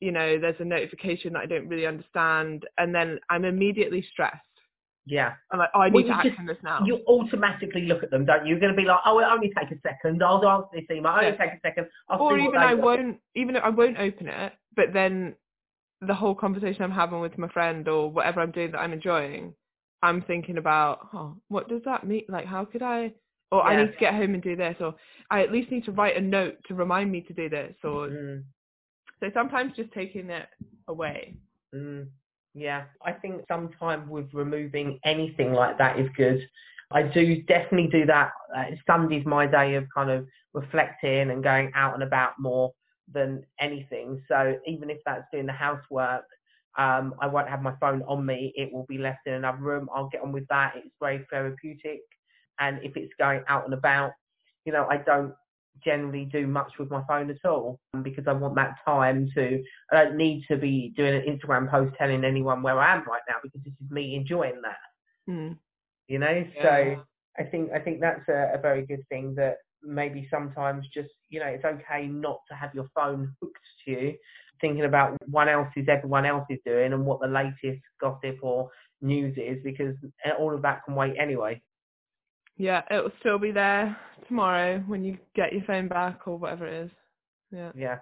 you 0.01 0.13
know 0.13 0.39
there's 0.39 0.61
a 0.61 0.65
notification 0.65 1.33
that 1.35 1.41
I 1.41 1.47
don't 1.47 1.69
really 1.69 1.87
understand, 1.87 2.65
and 2.79 2.95
then 2.95 3.19
I'm 3.29 3.45
immediately 3.45 4.05
stressed. 4.11 4.37
Yeah. 5.07 5.33
I'm 5.51 5.59
like, 5.59 5.71
oh, 5.75 5.81
I 5.81 5.89
Well, 5.89 6.03
need 6.03 6.09
to 6.11 6.17
you 6.17 6.23
just- 6.23 6.27
action 6.29 6.47
this 6.47 6.59
now. 6.63 6.85
You 6.85 7.01
automatically 7.09 7.87
look 7.87 8.03
at 8.03 8.11
them, 8.11 8.25
don't 8.27 8.45
you? 8.47 8.51
You're 8.53 8.61
going 8.61 8.73
to 8.73 8.77
be 8.77 8.87
like, 8.87 9.01
oh, 9.07 9.19
it'll 9.19 9.33
only 9.33 9.51
take 9.59 9.71
a 9.71 9.81
second. 9.81 10.23
I'll 10.23 10.47
answer 10.47 10.69
this 10.75 10.85
email. 10.91 11.13
It'll 11.13 11.25
only 11.25 11.31
Yeah. 11.39 11.45
take 11.45 11.55
a 11.55 11.61
second. 11.63 11.87
I'll 12.09 12.21
or 12.21 12.39
even 12.39 12.57
I 12.61 12.75
got." 12.75 12.83
won't 12.85 13.21
even 13.35 13.57
I 13.57 13.69
won't 13.71 13.99
open 13.99 14.29
it, 14.29 14.53
but 14.77 14.93
then 14.93 15.35
the 16.01 16.15
whole 16.15 16.35
conversation 16.35 16.83
I'm 16.83 16.91
having 16.93 17.21
with 17.21 17.37
my 17.39 17.49
friend 17.49 17.89
or 17.89 18.11
whatever 18.11 18.41
I'm 18.41 18.53
doing 18.53 18.71
that 18.73 18.79
I'm 18.81 18.93
enjoying, 18.93 19.55
I'm 20.03 20.23
thinking 20.23 20.59
about, 20.59 21.09
oh, 21.13 21.37
what 21.49 21.69
does 21.69 21.83
that 21.85 22.07
mean? 22.07 22.25
Like, 22.29 22.47
how 22.47 22.65
could 22.65 22.83
I? 22.83 23.13
Or 23.53 23.63
I 23.65 23.75
need 23.77 23.93
to 23.93 23.99
get 23.99 24.15
home 24.15 24.35
and 24.35 24.43
do 24.43 24.55
this, 24.55 24.77
or 24.81 24.95
I 25.31 25.43
at 25.43 25.51
least 25.51 25.73
need 25.73 25.85
to 25.87 25.93
write 25.93 26.17
a 26.17 26.21
note 26.21 26.57
to 26.69 26.75
remind 26.75 27.11
me 27.11 27.21
to 27.23 27.33
do 27.33 27.49
this, 27.49 27.75
or 27.83 28.09
Mm. 28.09 28.45
so 29.19 29.31
sometimes 29.35 29.75
just 29.75 29.91
taking 29.93 30.31
it 30.31 30.49
away. 30.87 31.35
Mm, 31.75 32.09
yeah, 32.55 32.85
I 33.05 33.13
think 33.13 33.45
sometimes 33.49 34.09
with 34.09 34.33
removing 34.33 35.01
anything 35.05 35.53
like 35.53 35.79
that 35.79 35.99
is 35.99 36.09
good. 36.17 36.49
I 36.93 37.03
do 37.03 37.43
definitely 37.43 37.89
do 37.89 38.07
that. 38.07 38.33
Uh, 38.55 38.65
Sunday's 38.87 39.27
my 39.27 39.47
day 39.47 39.75
of 39.75 39.85
kind 39.95 40.11
of 40.11 40.27
reflecting 40.55 41.31
and 41.31 41.43
going 41.43 41.73
out 41.75 41.95
and 41.95 42.03
about 42.03 42.39
more 42.39 42.73
than 43.13 43.45
anything. 43.61 44.23
So 44.29 44.59
even 44.67 44.91
if 44.91 44.99
that's 45.05 45.25
doing 45.33 45.47
the 45.47 45.53
housework, 45.53 46.25
um, 46.79 47.15
I 47.21 47.27
won't 47.27 47.49
have 47.49 47.63
my 47.63 47.75
phone 47.81 48.03
on 48.03 48.25
me. 48.25 48.53
It 48.57 48.73
will 48.73 48.87
be 48.87 48.99
left 48.99 49.27
in 49.27 49.35
another 49.35 49.59
room. 49.59 49.89
I'll 49.95 50.09
get 50.09 50.23
on 50.23 50.33
with 50.33 50.47
that. 50.49 50.75
It's 50.77 50.95
very 51.01 51.27
therapeutic. 51.31 52.01
And 52.59 52.79
if 52.83 52.97
it's 52.97 53.13
going 53.19 53.43
out 53.49 53.65
and 53.65 53.75
about, 53.75 54.13
you 54.65 54.73
know, 54.73 54.87
I 54.89 54.99
don't 54.99 55.35
generally 55.83 56.27
do 56.27 56.47
much 56.47 56.73
with 56.79 56.91
my 56.91 57.03
phone 57.09 57.31
at 57.31 57.45
all 57.49 57.81
um, 57.95 58.03
because 58.03 58.25
I 58.27 58.33
want 58.33 58.55
that 58.57 58.75
time 58.85 59.31
to 59.35 59.63
I 59.91 60.05
don't 60.05 60.17
need 60.17 60.45
to 60.49 60.57
be 60.57 60.93
doing 60.97 61.15
an 61.15 61.23
Instagram 61.23 61.71
post 61.71 61.95
telling 61.97 62.25
anyone 62.25 62.63
where 62.63 62.79
I 62.79 62.95
am 62.95 63.05
right 63.07 63.23
now 63.29 63.37
because 63.43 63.61
this 63.65 63.73
is 63.83 63.91
me 63.91 64.15
enjoying 64.15 64.61
that. 64.63 65.33
Mm. 65.33 65.57
You 66.09 66.19
know, 66.19 66.45
Yeah. 66.57 66.63
so 66.63 67.05
I 67.39 67.45
think 67.45 67.73
I 67.73 67.79
think 67.79 68.01
that's 68.01 68.29
a, 68.29 68.53
a 68.55 68.59
very 68.59 68.85
good 68.85 69.07
thing 69.09 69.35
that 69.37 69.57
maybe 69.83 70.29
sometimes 70.31 70.87
just 70.93 71.09
you 71.31 71.41
know 71.41 71.47
it's 71.47 71.65
okay 71.65 72.07
not 72.07 72.41
to 72.51 72.55
have 72.55 72.75
your 72.75 72.89
phone 72.95 73.35
hooked 73.41 73.59
to 73.85 73.91
you, 73.91 74.15
thinking 74.61 74.85
about 74.85 75.17
what 75.27 75.49
else 75.49 75.69
is 75.77 75.87
everyone 75.89 76.27
else 76.27 76.45
is 76.51 76.59
doing 76.65 76.93
and 76.93 77.05
what 77.05 77.21
the 77.21 77.27
latest 77.27 77.83
gossip 78.01 78.39
or 78.43 78.71
news 79.01 79.37
is 79.37 79.59
because 79.65 79.95
all 80.39 80.55
of 80.55 80.63
that 80.63 80.85
can 80.85 80.95
wait 80.95 81.15
anyway. 81.21 81.61
Yeah, 82.57 82.83
it 82.91 83.03
will 83.03 83.13
still 83.21 83.39
be 83.39 83.53
there 83.53 83.97
tomorrow 84.29 84.81
when 84.87 85.03
you 85.03 85.19
get 85.35 85.53
your 85.53 85.63
phone 85.65 85.89
back 85.89 86.21
or 86.27 86.39
whatever 86.39 86.67
it 86.67 86.85
is. 86.85 86.91
Yeah. 87.51 87.73
Yeah, 87.75 87.99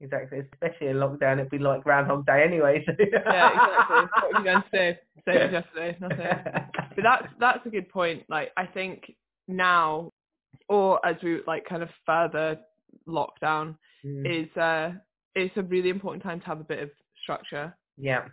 exactly. 0.00 0.40
Especially 0.52 0.88
in 0.88 0.96
lockdown, 0.96 1.34
it'd 1.38 1.50
be 1.50 1.58
like 1.58 1.82
Groundhog 1.82 2.24
Day 2.26 2.44
anyway. 2.46 2.84
So. 2.86 2.92
Yeah, 2.98 3.50
exactly. 3.50 3.96
what 3.96 4.34
have 4.36 4.44
you 4.44 4.50
done 4.52 4.64
today? 4.70 4.98
Same 5.26 5.36
as 5.36 5.52
yesterday, 5.52 5.96
nothing. 6.00 6.18
but 6.94 7.02
that's 7.02 7.26
that's 7.40 7.66
a 7.66 7.70
good 7.70 7.88
point. 7.88 8.22
Like 8.28 8.52
I 8.56 8.66
think 8.66 9.12
now, 9.48 10.12
or 10.68 11.04
as 11.04 11.16
we 11.22 11.40
like 11.46 11.64
kind 11.68 11.82
of 11.82 11.88
further 12.06 12.58
lockdown, 13.08 13.74
Mm, 14.04 14.42
is 14.44 14.56
uh 14.56 14.92
it's 15.34 15.56
a 15.56 15.62
really 15.62 15.90
important 15.90 16.22
time 16.22 16.40
to 16.40 16.46
have 16.46 16.60
a 16.60 16.64
bit 16.64 16.82
of 16.82 16.90
structure, 17.22 17.74
yeah. 17.96 18.24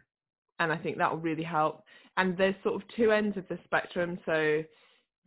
and 0.59 0.71
I 0.71 0.77
think 0.77 0.97
that 0.97 1.11
will 1.11 1.19
really 1.19 1.43
help. 1.43 1.83
And 2.17 2.37
there's 2.37 2.55
sort 2.63 2.75
of 2.75 2.81
two 2.95 3.11
ends 3.11 3.37
of 3.37 3.47
the 3.49 3.59
spectrum. 3.65 4.17
So 4.25 4.63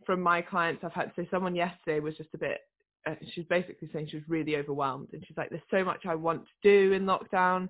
from 0.05 0.21
my 0.21 0.41
clients, 0.41 0.83
I've 0.83 0.93
had 0.93 1.11
so 1.15 1.25
someone 1.29 1.55
yesterday 1.55 1.99
was 1.99 2.15
just 2.17 2.29
a 2.33 2.37
bit. 2.37 2.59
Uh, 3.07 3.15
she's 3.33 3.45
basically 3.45 3.89
saying 3.93 4.07
she 4.09 4.17
was 4.17 4.27
really 4.27 4.57
overwhelmed, 4.57 5.09
and 5.13 5.23
she's 5.27 5.37
like, 5.37 5.49
"There's 5.49 5.61
so 5.71 5.83
much 5.83 6.05
I 6.05 6.15
want 6.15 6.45
to 6.45 6.51
do 6.63 6.93
in 6.93 7.05
lockdown." 7.05 7.69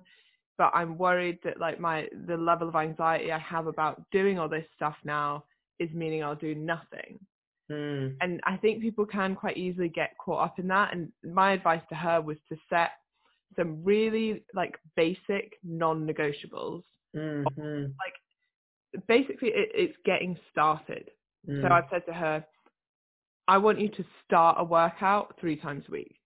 But 0.58 0.72
I'm 0.74 0.98
worried 0.98 1.38
that 1.44 1.60
like 1.60 1.80
my 1.80 2.08
the 2.26 2.36
level 2.36 2.68
of 2.68 2.76
anxiety 2.76 3.32
I 3.32 3.38
have 3.38 3.66
about 3.66 4.02
doing 4.10 4.38
all 4.38 4.48
this 4.48 4.66
stuff 4.74 4.96
now 5.04 5.44
is 5.78 5.90
meaning 5.92 6.22
I'll 6.22 6.34
do 6.34 6.54
nothing. 6.54 7.18
Mm, 7.70 8.16
and 8.20 8.40
I 8.44 8.56
think 8.56 8.82
people 8.82 9.06
can 9.06 9.36
quite 9.36 9.56
easily 9.56 9.88
get 9.88 10.16
caught 10.18 10.44
up 10.44 10.58
in 10.58 10.68
that. 10.68 10.92
And 10.92 11.10
my 11.24 11.52
advice 11.52 11.82
to 11.88 11.94
her 11.94 12.20
was 12.20 12.36
to 12.48 12.56
set 12.68 12.90
some 13.56 13.84
really 13.84 14.44
like 14.54 14.76
basic 14.96 15.54
non-negotiables. 15.64 16.84
mm, 17.16 17.44
mm, 17.58 17.94
Basically, 19.08 19.48
it, 19.50 19.70
it's 19.74 19.96
getting 20.04 20.38
started. 20.52 21.10
mm. 21.48 21.62
So 21.62 21.68
I've 21.74 21.84
said 21.90 22.02
to 22.06 22.12
her, 22.14 22.44
I 23.48 23.58
want 23.58 23.80
you 23.80 23.88
to 23.90 24.04
start 24.26 24.56
a 24.60 24.64
workout 24.64 25.36
three 25.40 25.56
times 25.56 25.84
a 25.88 25.92
week. 25.92 26.16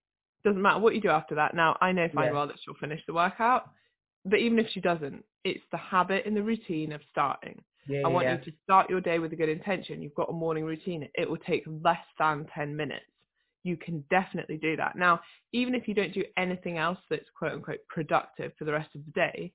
Doesn't 0.43 0.61
matter 0.61 0.79
what 0.79 0.95
you 0.95 1.01
do 1.01 1.09
after 1.09 1.35
that. 1.35 1.55
Now 1.55 1.77
I 1.81 1.91
know 1.91 2.07
fine 2.15 2.27
Yeah. 2.27 2.33
well 2.33 2.47
that 2.47 2.57
she'll 2.63 2.75
finish 2.75 3.01
the 3.07 3.13
workout, 3.13 3.69
but 4.25 4.39
even 4.39 4.59
if 4.59 4.67
she 4.71 4.81
doesn't, 4.81 5.25
it's 5.43 5.63
the 5.71 5.77
habit 5.77 6.25
and 6.25 6.35
the 6.37 6.43
routine 6.43 6.91
of 6.93 7.01
starting. 7.11 7.63
yeah, 7.87 8.01
I 8.05 8.09
want 8.09 8.27
yeah. 8.27 8.37
you 8.37 8.51
to 8.51 8.57
start 8.63 8.89
your 8.89 9.01
day 9.01 9.19
with 9.19 9.33
a 9.33 9.35
good 9.35 9.49
intention. 9.49 10.01
You've 10.01 10.15
got 10.15 10.29
a 10.29 10.33
morning 10.33 10.65
routine. 10.65 11.09
It 11.15 11.29
will 11.29 11.37
take 11.37 11.63
less 11.67 12.05
than 12.19 12.47
10 12.55 12.75
minutes. 12.75 13.05
You 13.65 13.75
can 13.75 14.03
definitely 14.09 14.57
do 14.57 14.77
that. 14.77 14.95
Now, 14.95 15.19
even 15.51 15.75
if 15.75 15.87
you 15.87 15.93
don't 15.93 16.13
do 16.13 16.23
anything 16.37 16.77
else 16.77 16.99
that's 17.09 17.25
quote 17.37 17.53
unquote 17.53 17.79
productive 17.89 18.51
for 18.57 18.65
the 18.65 18.71
rest 18.71 18.95
of 18.95 19.01
the 19.05 19.11
day, 19.11 19.51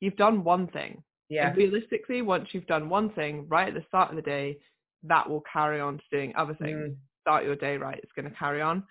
you've 0.00 0.16
done 0.16 0.42
one 0.44 0.66
thing. 0.66 1.02
yeah. 1.28 1.48
And 1.48 1.56
realistically, 1.56 2.22
once 2.22 2.48
you've 2.52 2.66
done 2.66 2.88
one 2.88 3.10
thing 3.14 3.46
right 3.48 3.68
at 3.68 3.74
the 3.74 3.84
start 3.88 4.10
of 4.10 4.16
the 4.16 4.22
day, 4.22 4.58
that 5.04 5.28
will 5.30 5.42
carry 5.50 5.80
on 5.80 5.98
to 5.98 6.04
doing 6.10 6.32
other 6.36 6.54
things. 6.54 6.90
Mm, 6.90 6.96
Start 7.22 7.44
your 7.44 7.56
day 7.56 7.76
right. 7.76 8.00
It's 8.02 8.12
going 8.16 8.28
to 8.30 8.36
carry 8.36 8.60
on. 8.60 8.82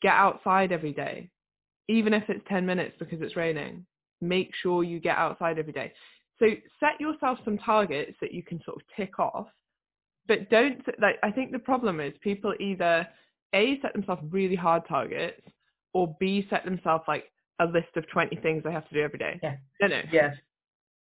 Get 0.00 0.12
outside 0.12 0.70
every 0.70 0.92
day, 0.92 1.30
even 1.88 2.14
if 2.14 2.22
it's 2.28 2.44
10 2.48 2.64
minutes 2.64 2.94
because 3.00 3.20
it's 3.20 3.36
raining. 3.36 3.84
Make 4.20 4.50
sure 4.62 4.84
you 4.84 5.00
get 5.00 5.18
outside 5.18 5.58
every 5.58 5.72
day. 5.72 5.92
So 6.38 6.46
set 6.80 7.00
yourself 7.00 7.38
some 7.44 7.58
targets 7.58 8.16
that 8.20 8.32
you 8.32 8.42
can 8.44 8.60
sort 8.64 8.76
of 8.76 8.82
tick 8.96 9.18
off, 9.18 9.48
but 10.28 10.50
don't 10.50 10.80
like. 11.00 11.16
I 11.22 11.30
think 11.30 11.52
the 11.52 11.58
problem 11.58 12.00
is 12.00 12.12
people 12.22 12.54
either 12.60 13.06
a 13.54 13.78
set 13.80 13.92
themselves 13.92 14.22
really 14.30 14.56
hard 14.56 14.82
targets, 14.88 15.40
or 15.92 16.16
b 16.20 16.46
set 16.50 16.64
themselves 16.64 17.04
like 17.08 17.24
a 17.60 17.64
list 17.64 17.96
of 17.96 18.04
20 18.12 18.36
things 18.36 18.62
they 18.64 18.72
have 18.72 18.88
to 18.88 18.94
do 18.94 19.02
every 19.02 19.18
day. 19.18 19.38
Yeah. 19.42 19.56
No, 19.80 19.86
no. 19.86 20.00
Yes. 20.12 20.34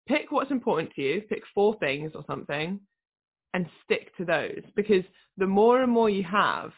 Pick 0.06 0.30
what's 0.30 0.50
important 0.50 0.92
to 0.94 1.02
you. 1.02 1.22
Pick 1.22 1.42
four 1.54 1.76
things 1.78 2.12
or 2.14 2.24
something, 2.26 2.80
and 3.54 3.66
stick 3.84 4.14
to 4.16 4.24
those 4.24 4.62
because 4.76 5.04
the 5.38 5.46
more 5.46 5.82
and 5.82 5.90
more 5.90 6.10
you 6.10 6.24
have, 6.24 6.72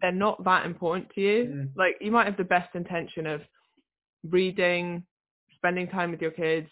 they're 0.00 0.12
not 0.12 0.42
that 0.44 0.66
important 0.66 1.08
to 1.14 1.20
you. 1.20 1.44
Mm. 1.44 1.68
Like 1.76 1.96
you 2.00 2.10
might 2.10 2.26
have 2.26 2.36
the 2.36 2.44
best 2.44 2.74
intention 2.74 3.26
of 3.26 3.40
reading, 4.28 5.04
spending 5.56 5.88
time 5.88 6.10
with 6.10 6.20
your 6.20 6.30
kids, 6.30 6.68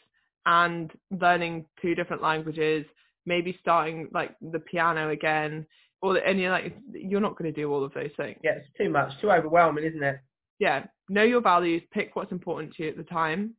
and 0.47 0.91
learning 1.11 1.67
two 1.81 1.95
different 1.95 2.23
languages. 2.23 2.85
Maybe 3.25 3.57
starting 3.61 4.09
like 4.13 4.35
the 4.41 4.59
piano 4.59 5.11
again, 5.11 5.67
or 6.03 6.17
and 6.17 6.39
you're 6.39 6.51
like 6.51 6.77
you're 6.93 7.21
not 7.21 7.39
going 7.39 7.53
to 7.53 7.61
do 7.61 7.73
all 7.73 7.85
of 7.85 7.95
those 7.95 8.11
things. 8.17 8.39
Yeah, 8.43 8.57
it's 8.57 8.69
too 8.77 8.91
much, 8.91 9.13
too 9.21 9.31
overwhelming, 9.31 9.85
isn't 9.85 10.03
it? 10.03 10.19
Yeah, 10.59 10.85
know 11.09 11.23
your 11.23 11.41
values. 11.41 11.83
Pick 11.93 12.15
what's 12.15 12.33
important 12.33 12.75
to 12.75 12.83
you 12.83 12.89
at 12.91 12.97
the 12.97 13.05
time, 13.05 13.55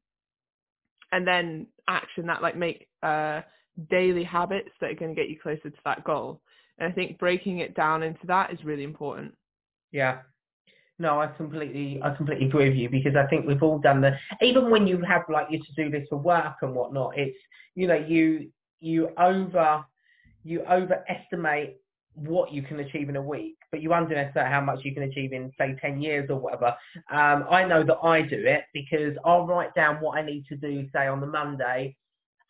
and 1.11 1.25
then 1.25 1.67
action 1.87 2.27
that. 2.27 2.41
Like 2.41 2.57
make 2.57 2.87
uh, 3.01 3.41
daily 3.89 4.23
habits 4.23 4.69
that 4.81 4.91
are 4.91 4.95
going 4.95 5.15
to 5.15 5.19
get 5.19 5.29
you 5.29 5.39
closer 5.41 5.69
to 5.69 5.77
that 5.85 6.03
goal. 6.03 6.41
And 6.77 6.91
I 6.91 6.93
think 6.93 7.17
breaking 7.17 7.59
it 7.59 7.75
down 7.75 8.03
into 8.03 8.25
that 8.27 8.51
is 8.51 8.63
really 8.63 8.83
important. 8.83 9.35
Yeah. 9.91 10.19
No, 10.99 11.19
I 11.19 11.27
completely, 11.27 11.99
I 12.03 12.13
completely 12.15 12.47
agree 12.47 12.69
with 12.69 12.77
you 12.77 12.89
because 12.89 13.15
I 13.15 13.25
think 13.27 13.47
we've 13.47 13.63
all 13.63 13.79
done 13.79 14.01
the. 14.01 14.11
Even 14.41 14.69
when 14.69 14.85
you 14.85 15.01
have 15.01 15.23
like 15.31 15.47
your 15.49 15.61
to-do 15.61 15.95
list 15.95 16.09
for 16.09 16.17
work 16.17 16.55
and 16.61 16.75
whatnot, 16.75 17.17
it's 17.17 17.37
you 17.75 17.87
know 17.87 17.95
you 17.95 18.51
you 18.79 19.09
over 19.17 19.83
you 20.43 20.63
overestimate 20.65 21.77
what 22.15 22.51
you 22.51 22.61
can 22.61 22.79
achieve 22.79 23.09
in 23.09 23.15
a 23.15 23.21
week, 23.21 23.57
but 23.71 23.81
you 23.81 23.93
underestimate 23.93 24.47
how 24.47 24.61
much 24.61 24.79
you 24.83 24.93
can 24.93 25.03
achieve 25.03 25.33
in 25.33 25.51
say 25.57 25.75
ten 25.81 26.01
years 26.01 26.29
or 26.29 26.37
whatever. 26.37 26.75
Um, 27.11 27.45
I 27.49 27.63
know 27.65 27.83
that 27.83 27.97
I 28.03 28.21
do 28.21 28.43
it 28.45 28.63
because 28.73 29.15
I'll 29.25 29.47
write 29.47 29.73
down 29.73 29.97
what 29.97 30.17
I 30.17 30.21
need 30.21 30.45
to 30.49 30.55
do, 30.55 30.87
say 30.93 31.07
on 31.07 31.19
the 31.19 31.27
Monday, 31.27 31.95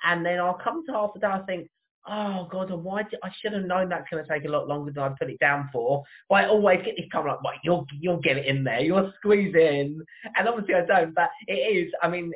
and 0.04 0.26
then 0.26 0.40
I'll 0.40 0.60
come 0.64 0.86
to 0.86 0.94
half 0.94 1.14
the 1.14 1.22
day. 1.22 1.28
I 1.28 1.40
think, 1.40 1.70
oh 2.08 2.48
god, 2.52 2.72
why 2.72 3.04
did, 3.04 3.20
I 3.24 3.32
should 3.42 3.54
have 3.54 3.64
known 3.64 3.90
that's 3.90 4.10
going 4.12 4.24
to 4.24 4.30
take 4.30 4.46
a 4.46 4.50
lot 4.52 4.68
longer 4.68 4.92
than 4.92 5.04
I 5.04 5.10
put 5.18 5.30
it 5.30 5.40
down 5.40 5.70
for. 5.72 6.04
But 6.30 6.36
I 6.36 6.48
always 6.48 6.82
get 6.84 6.96
this 6.98 7.06
comment 7.12 7.38
like, 7.44 7.44
well, 7.44 7.60
you'll 7.64 7.88
you'll 8.00 8.22
get 8.22 8.38
it 8.38 8.46
in 8.46 8.64
there, 8.64 8.82
you'll 8.82 9.14
squeeze 9.18 9.56
in, 9.56 10.04
and 10.36 10.48
obviously 10.48 10.76
I 10.76 10.86
don't. 10.86 11.16
But 11.16 11.30
it 11.48 11.54
is, 11.54 11.92
I 12.02 12.10
mean, 12.10 12.34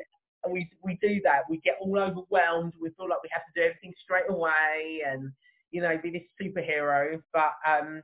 we 0.49 0.69
we 0.81 0.97
do 1.01 1.19
that. 1.25 1.41
We 1.49 1.57
get 1.59 1.75
all 1.81 1.99
overwhelmed. 1.99 2.73
We 2.81 2.89
feel 2.91 3.09
like 3.09 3.21
we 3.21 3.29
have 3.31 3.43
to 3.45 3.51
do 3.55 3.65
everything 3.65 3.93
straight 4.01 4.29
away, 4.29 5.01
and 5.05 5.31
you 5.77 5.83
know, 5.83 5.95
be 6.01 6.09
this 6.09 6.23
superhero. 6.41 7.21
But 7.33 7.51
um, 7.67 8.01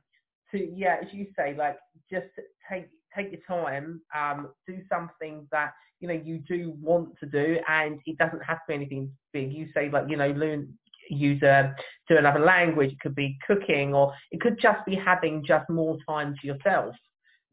to 0.52 0.72
yeah, 0.76 0.98
as 1.02 1.12
you 1.12 1.26
say, 1.36 1.56
like 1.58 1.76
just 2.08 2.26
take 2.70 2.86
take 3.16 3.32
your 3.32 3.40
time, 3.48 4.00
um, 4.14 4.50
do 4.68 4.78
something 4.88 5.48
that 5.50 5.72
you 5.98 6.06
know 6.06 6.14
you 6.14 6.38
do 6.38 6.72
want 6.80 7.18
to 7.18 7.26
do, 7.26 7.58
and 7.68 7.98
it 8.06 8.16
doesn't 8.16 8.44
have 8.44 8.58
to 8.58 8.62
be 8.68 8.74
anything 8.74 9.10
big. 9.32 9.52
You 9.52 9.66
say 9.74 9.90
like 9.90 10.04
you 10.08 10.16
know 10.16 10.30
learn 10.30 10.72
use 11.10 11.42
a 11.42 11.74
do 12.08 12.16
another 12.16 12.38
language. 12.38 12.92
It 12.92 13.00
could 13.00 13.16
be 13.16 13.36
cooking, 13.44 13.92
or 13.92 14.14
it 14.30 14.40
could 14.40 14.60
just 14.60 14.86
be 14.86 14.94
having 14.94 15.44
just 15.44 15.68
more 15.68 15.98
time 16.08 16.36
to 16.40 16.46
yourself. 16.46 16.94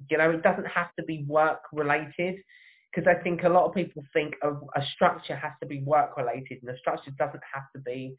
You 0.08 0.20
know, 0.20 0.30
it 0.30 0.44
doesn't 0.44 0.68
have 0.68 0.90
to 1.00 1.04
be 1.06 1.26
work 1.28 1.62
related 1.74 2.36
because 2.94 3.08
I 3.10 3.20
think 3.24 3.42
a 3.42 3.50
lot 3.50 3.66
of 3.66 3.74
people 3.74 4.04
think 4.14 4.36
of 4.44 4.62
a 4.76 4.84
structure 4.94 5.36
has 5.36 5.54
to 5.62 5.68
be 5.68 5.82
work 5.82 6.16
related, 6.16 6.60
and 6.62 6.70
a 6.70 6.78
structure 6.78 7.12
doesn't 7.18 7.42
have 7.52 7.64
to 7.76 7.82
be 7.82 8.16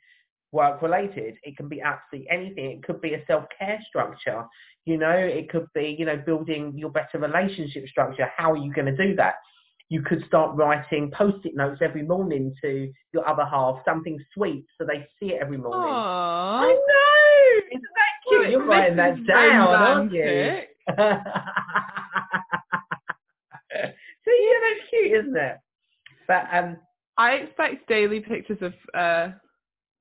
work 0.53 0.83
related. 0.83 1.35
It 1.43 1.57
can 1.57 1.69
be 1.69 1.81
absolutely 1.81 2.31
anything. 2.31 2.71
It 2.71 2.85
could 2.85 3.01
be 3.01 3.15
a 3.15 3.25
self 3.27 3.45
care 3.59 3.81
structure. 3.88 4.45
You 4.85 4.99
know, 4.99 5.11
it 5.11 5.49
could 5.51 5.67
be 5.75 5.97
you 5.99 6.05
know 6.05 6.17
building 6.25 6.73
your 6.77 6.91
better 6.91 7.19
relationship 7.19 7.88
structure. 7.88 8.31
How 8.37 8.53
are 8.53 8.57
you 8.57 8.73
going 8.73 8.95
to 8.95 8.97
do 8.97 9.17
that? 9.17 9.35
You 9.88 10.03
could 10.03 10.25
start 10.27 10.57
writing 10.57 11.11
post-it 11.11 11.55
notes 11.55 11.81
every 11.83 12.03
morning 12.03 12.55
to 12.62 12.91
your 13.12 13.29
other 13.29 13.45
half, 13.45 13.77
something 13.85 14.19
sweet, 14.33 14.65
so 14.79 14.87
they 14.87 15.07
see 15.21 15.35
it 15.35 15.43
every 15.43 15.59
morning. 15.59 15.93
Aww. 15.93 16.61
I 16.61 16.73
know, 16.73 17.61
isn't 17.73 17.83
that 17.83 18.15
cute? 18.29 18.41
Well, 18.41 18.51
You're 18.51 18.65
writing 18.65 18.97
that 18.97 19.27
down, 19.27 19.69
aren't 19.69 20.12
you? 20.12 20.61
See, 24.25 24.49
yeah, 24.49 24.59
that's 24.62 24.88
cute, 24.88 25.12
isn't 25.21 25.37
it? 25.37 25.57
But 26.27 26.47
um, 26.53 26.77
I 27.19 27.33
expect 27.33 27.88
daily 27.88 28.21
pictures 28.21 28.59
of 28.62 28.73
uh, 28.95 29.33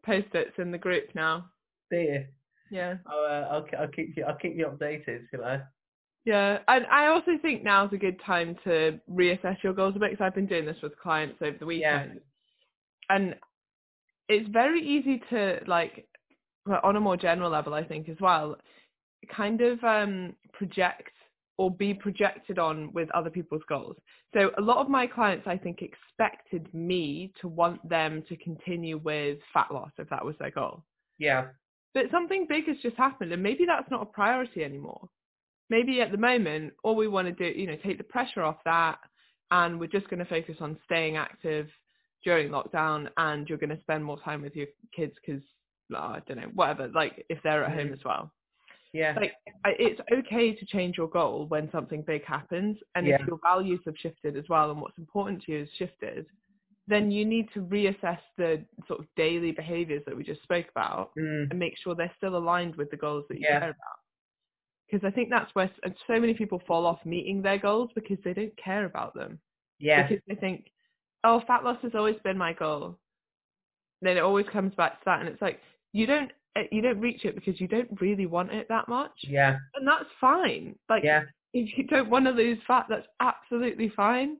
post-its 0.03 0.51
in 0.57 0.71
the 0.71 0.77
group 0.77 1.05
now. 1.15 1.45
Do 1.89 1.97
you? 1.97 2.25
Yeah. 2.69 2.95
I'll, 3.05 3.19
uh, 3.23 3.47
I'll, 3.49 3.65
I'll 3.79 3.87
keep 3.87 4.15
you, 4.15 4.23
I'll 4.23 4.37
keep 4.37 4.55
you 4.55 4.65
updated, 4.65 5.27
you 5.33 5.39
know. 5.39 5.61
Yeah, 6.23 6.59
and 6.67 6.85
I 6.85 7.07
also 7.07 7.31
think 7.41 7.63
now's 7.63 7.91
a 7.93 7.97
good 7.97 8.21
time 8.23 8.55
to 8.63 8.99
reassess 9.09 9.57
your 9.63 9.73
goals 9.73 9.95
a 9.95 9.99
bit 9.99 10.11
because 10.11 10.23
I've 10.23 10.35
been 10.35 10.45
doing 10.45 10.65
this 10.65 10.77
with 10.83 10.97
clients 10.99 11.37
over 11.41 11.57
the 11.59 11.65
Yeah. 11.65 12.03
weekend, 12.03 12.21
and 13.09 13.35
it's 14.29 14.47
very 14.49 14.81
easy 14.81 15.21
to 15.31 15.59
like, 15.65 16.07
on 16.83 16.95
a 16.95 16.99
more 16.99 17.17
general 17.17 17.49
level, 17.49 17.73
I 17.73 17.83
think 17.83 18.07
as 18.07 18.17
well, 18.21 18.55
kind 19.35 19.61
of 19.61 19.83
um, 19.83 20.35
project 20.53 21.11
or 21.61 21.69
be 21.69 21.93
projected 21.93 22.57
on 22.59 22.91
with 22.93 23.09
other 23.11 23.29
people's 23.29 23.61
goals. 23.69 23.95
So 24.33 24.51
a 24.57 24.61
lot 24.61 24.77
of 24.79 24.89
my 24.89 25.05
clients, 25.07 25.47
I 25.47 25.57
think, 25.57 25.81
expected 25.83 26.73
me 26.73 27.31
to 27.41 27.47
want 27.47 27.87
them 27.87 28.23
to 28.29 28.35
continue 28.37 28.97
with 28.97 29.37
fat 29.53 29.71
loss 29.71 29.91
if 29.99 30.09
that 30.09 30.25
was 30.25 30.35
their 30.39 30.51
goal. 30.51 30.85
Yeah, 31.17 31.51
But 31.93 32.05
something 32.11 32.47
big 32.49 32.67
has 32.67 32.77
just 32.83 32.97
happened, 32.97 33.31
and 33.33 33.43
maybe 33.43 33.65
that's 33.67 33.91
not 33.91 34.01
a 34.01 34.05
priority 34.07 34.63
anymore. 34.63 35.09
Maybe 35.69 36.01
at 36.01 36.11
the 36.11 36.17
moment, 36.17 36.73
all 36.83 36.95
we 36.95 37.07
want 37.07 37.27
to 37.27 37.33
do, 37.53 37.59
you 37.59 37.67
know, 37.67 37.77
take 37.83 37.97
the 37.99 38.05
pressure 38.05 38.43
off 38.43 38.59
that, 38.65 38.99
and 39.51 39.79
we're 39.79 39.87
just 39.87 40.09
going 40.09 40.19
to 40.19 40.25
focus 40.25 40.57
on 40.61 40.79
staying 40.85 41.17
active 41.17 41.67
during 42.23 42.49
lockdown, 42.49 43.09
and 43.17 43.49
you're 43.49 43.59
going 43.59 43.75
to 43.75 43.81
spend 43.81 44.05
more 44.05 44.19
time 44.21 44.41
with 44.41 44.55
your 44.55 44.67
kids 44.95 45.13
because, 45.25 45.43
I 45.95 46.21
don't 46.27 46.39
know, 46.39 46.51
whatever, 46.55 46.89
like 46.89 47.25
if 47.29 47.39
they're 47.43 47.65
at 47.65 47.73
home 47.73 47.93
Mhm. 47.93 47.93
as 47.93 48.03
well. 48.05 48.33
Yeah, 48.93 49.17
Like, 49.17 49.33
it's 49.65 49.99
okay 50.11 50.55
to 50.55 50.65
change 50.65 50.97
your 50.97 51.07
goal 51.07 51.45
when 51.47 51.69
something 51.71 52.01
big 52.01 52.23
happens, 52.25 52.77
and 52.95 53.07
Yeah. 53.07 53.17
if 53.17 53.17
your 53.27 53.39
values 53.43 53.81
have 53.85 53.97
shifted 53.97 54.37
as 54.37 54.45
well, 54.49 54.71
and 54.71 54.81
what's 54.81 54.97
important 54.97 55.43
to 55.43 55.51
you 55.51 55.59
has 55.59 55.69
shifted, 55.77 56.25
then 56.87 57.11
you 57.11 57.25
need 57.25 57.47
to 57.53 57.61
reassess 57.61 58.19
the 58.37 58.63
sort 58.87 58.99
of 58.99 59.05
daily 59.15 59.51
behaviors 59.51 60.03
that 60.05 60.15
we 60.15 60.23
just 60.23 60.41
spoke 60.43 60.67
about 60.69 61.11
mm, 61.17 61.51
and 61.51 61.59
make 61.59 61.77
sure 61.77 61.95
they're 61.95 62.11
still 62.17 62.35
aligned 62.37 62.75
with 62.75 62.89
the 62.91 62.97
goals 62.97 63.25
that 63.29 63.39
you 63.39 63.45
Yeah. 63.45 63.59
care 63.59 63.69
about. 63.69 63.99
Because 64.89 65.05
I 65.07 65.11
think 65.13 65.29
that's 65.29 65.53
where 65.55 65.69
so 66.07 66.19
many 66.19 66.33
people 66.33 66.61
fall 66.67 66.85
off 66.85 67.05
meeting 67.05 67.41
their 67.41 67.57
goals 67.57 67.91
because 67.95 68.17
they 68.23 68.33
don't 68.33 68.55
care 68.57 68.85
about 68.85 69.13
them. 69.13 69.39
yeah, 69.79 70.07
Because 70.07 70.19
they 70.27 70.35
think, 70.35 70.71
oh, 71.23 71.41
fat 71.47 71.63
loss 71.63 71.77
has 71.83 71.95
always 71.95 72.17
been 72.23 72.37
my 72.37 72.53
goal. 72.53 72.97
Then 74.01 74.17
it 74.17 74.21
always 74.23 74.47
comes 74.51 74.73
back 74.75 74.99
to 74.99 75.05
that, 75.05 75.19
and 75.21 75.29
it's 75.29 75.41
like 75.41 75.59
you 75.93 76.05
don't 76.05 76.31
you 76.71 76.81
don't 76.81 76.99
reach 76.99 77.25
it 77.25 77.35
because 77.35 77.59
you 77.59 77.67
don't 77.67 77.89
really 78.01 78.25
want 78.25 78.51
it 78.51 78.67
that 78.69 78.87
much, 78.87 79.11
yeah, 79.23 79.57
and 79.75 79.87
that's 79.87 80.09
fine. 80.19 80.75
Like 80.89 81.03
yeah, 81.03 81.21
if 81.53 81.77
you 81.77 81.85
don't 81.87 82.09
want 82.09 82.25
to 82.25 82.31
lose 82.31 82.57
fat, 82.67 82.85
that's 82.89 83.07
absolutely 83.19 83.89
fine. 83.95 84.37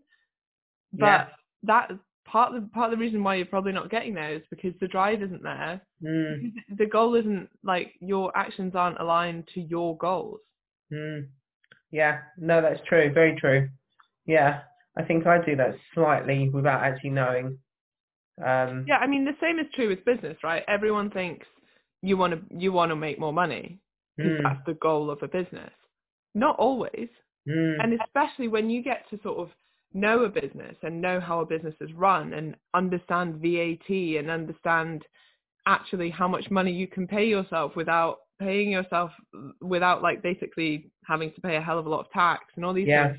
But 0.93 1.05
Yeah. 1.07 1.27
that 1.63 1.91
part 2.25 2.53
of 2.55 2.61
the, 2.63 2.69
part 2.69 2.91
of 2.91 2.97
the 2.99 3.03
reason 3.03 3.23
why 3.23 3.35
you're 3.35 3.45
probably 3.45 3.71
not 3.73 3.89
getting 3.89 4.13
there 4.13 4.33
is 4.35 4.41
because 4.49 4.73
the 4.79 4.87
drive 4.87 5.21
isn't 5.21 5.43
there 5.43 5.81
mm, 6.03 6.51
the 6.77 6.85
goal 6.85 7.15
isn't 7.15 7.49
like 7.63 7.93
your 7.99 8.35
actions 8.37 8.75
aren't 8.75 8.99
aligned 8.99 9.47
to 9.53 9.61
your 9.61 9.97
goals. 9.97 10.39
mm, 10.91 11.27
yeah. 11.91 12.19
No, 12.37 12.61
that's 12.61 12.81
true. 12.87 13.11
Very 13.13 13.35
true. 13.39 13.69
Yeah, 14.25 14.61
I 14.97 15.03
think 15.03 15.25
I 15.25 15.43
do 15.43 15.55
that 15.55 15.75
slightly 15.93 16.49
without 16.49 16.83
actually 16.83 17.11
knowing. 17.11 17.57
Um, 18.45 18.85
Yeah, 18.87 18.97
I 18.97 19.07
mean 19.07 19.25
the 19.25 19.35
same 19.41 19.59
is 19.59 19.67
true 19.73 19.89
with 19.89 20.05
business, 20.05 20.37
right? 20.43 20.63
Everyone 20.67 21.09
thinks 21.09 21.47
you 22.01 22.17
want 22.17 22.33
to 22.33 22.57
you 22.57 22.71
want 22.71 22.91
to 22.91 22.95
make 22.95 23.19
more 23.19 23.33
money 23.33 23.79
mm, 24.19 24.43
that's 24.43 24.59
the 24.65 24.73
goal 24.75 25.09
of 25.11 25.21
a 25.23 25.27
business. 25.27 25.71
Not 26.35 26.57
always, 26.57 27.09
mm, 27.47 27.79
and 27.79 27.99
especially 28.01 28.47
when 28.47 28.69
you 28.69 28.83
get 28.83 29.09
to 29.09 29.19
sort 29.23 29.39
of 29.39 29.49
know 29.93 30.23
a 30.23 30.29
business 30.29 30.75
and 30.83 31.01
know 31.01 31.19
how 31.19 31.41
a 31.41 31.45
business 31.45 31.75
is 31.81 31.93
run 31.93 32.33
and 32.33 32.55
understand 32.73 33.35
VAT 33.41 33.89
and 34.19 34.29
understand 34.29 35.03
actually 35.67 36.09
how 36.09 36.27
much 36.27 36.49
money 36.51 36.71
you 36.71 36.87
can 36.87 37.07
pay 37.07 37.25
yourself 37.27 37.75
without 37.75 38.19
paying 38.39 38.71
yourself 38.71 39.11
without 39.61 40.01
like 40.01 40.21
basically 40.23 40.91
having 41.05 41.31
to 41.33 41.41
pay 41.41 41.55
a 41.57 41.61
hell 41.61 41.79
of 41.79 41.85
a 41.85 41.89
lot 41.89 42.01
of 42.05 42.11
tax 42.11 42.45
and 42.55 42.65
all 42.65 42.73
these 42.73 42.89
Yeah. 42.89 42.93
things. 42.93 43.17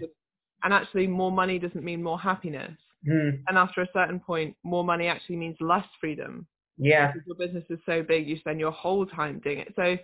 And 0.65 0.73
actually 0.73 1.07
more 1.07 1.33
money 1.33 1.59
doesn't 1.59 1.85
mean 1.85 2.03
more 2.03 2.19
happiness. 2.21 2.77
mm, 3.07 3.47
And 3.49 3.59
after 3.59 3.83
a 3.83 3.89
certain 3.93 4.21
point, 4.21 4.57
more 4.65 4.85
money 4.85 5.07
actually 5.09 5.37
means 5.37 5.57
less 5.61 5.87
freedom. 6.01 6.47
Yeah, 6.79 7.15
Because 7.15 7.27
your 7.27 7.37
business 7.37 7.65
is 7.71 7.79
so 7.87 8.03
big, 8.03 8.29
you 8.29 8.39
spend 8.39 8.61
your 8.61 8.73
whole 8.73 9.07
time 9.07 9.41
doing 9.41 9.59
it. 9.59 9.73
So 9.77 9.97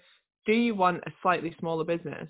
do 0.46 0.52
you 0.52 0.74
want 0.74 1.02
a 1.07 1.12
slightly 1.22 1.54
smaller 1.59 1.85
business, 1.85 2.28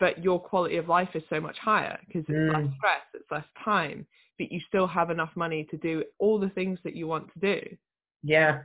but 0.00 0.22
your 0.22 0.40
quality 0.40 0.76
of 0.76 0.88
life 0.88 1.10
is 1.14 1.22
so 1.30 1.40
much 1.40 1.56
higher 1.58 1.98
because 2.06 2.24
it's 2.28 2.42
less 2.52 2.64
Mm. 2.64 2.74
stress, 2.76 3.02
it's 3.14 3.30
less 3.30 3.44
time, 3.64 4.06
but 4.38 4.50
you 4.52 4.60
still 4.68 4.86
have 4.86 5.10
enough 5.10 5.30
money 5.36 5.64
to 5.70 5.76
do 5.78 6.04
all 6.18 6.38
the 6.38 6.50
things 6.50 6.78
that 6.84 6.96
you 6.96 7.06
want 7.06 7.32
to 7.32 7.38
do? 7.40 7.76
yeah, 8.22 8.62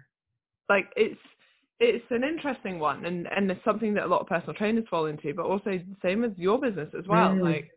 like 0.69 0.87
it's 0.95 1.19
it's 1.79 2.05
an 2.11 2.23
interesting 2.23 2.79
one 2.79 3.05
and 3.05 3.27
and 3.35 3.49
it's 3.51 3.63
something 3.65 3.93
that 3.93 4.05
a 4.05 4.07
lot 4.07 4.21
of 4.21 4.27
personal 4.27 4.53
trainers 4.53 4.85
fall 4.89 5.05
into 5.05 5.33
but 5.33 5.45
also 5.45 5.71
the 5.71 5.95
same 6.01 6.23
as 6.23 6.31
your 6.37 6.59
business 6.59 6.89
as 6.97 7.07
well 7.07 7.37
Mm. 7.37 7.41
like 7.41 7.69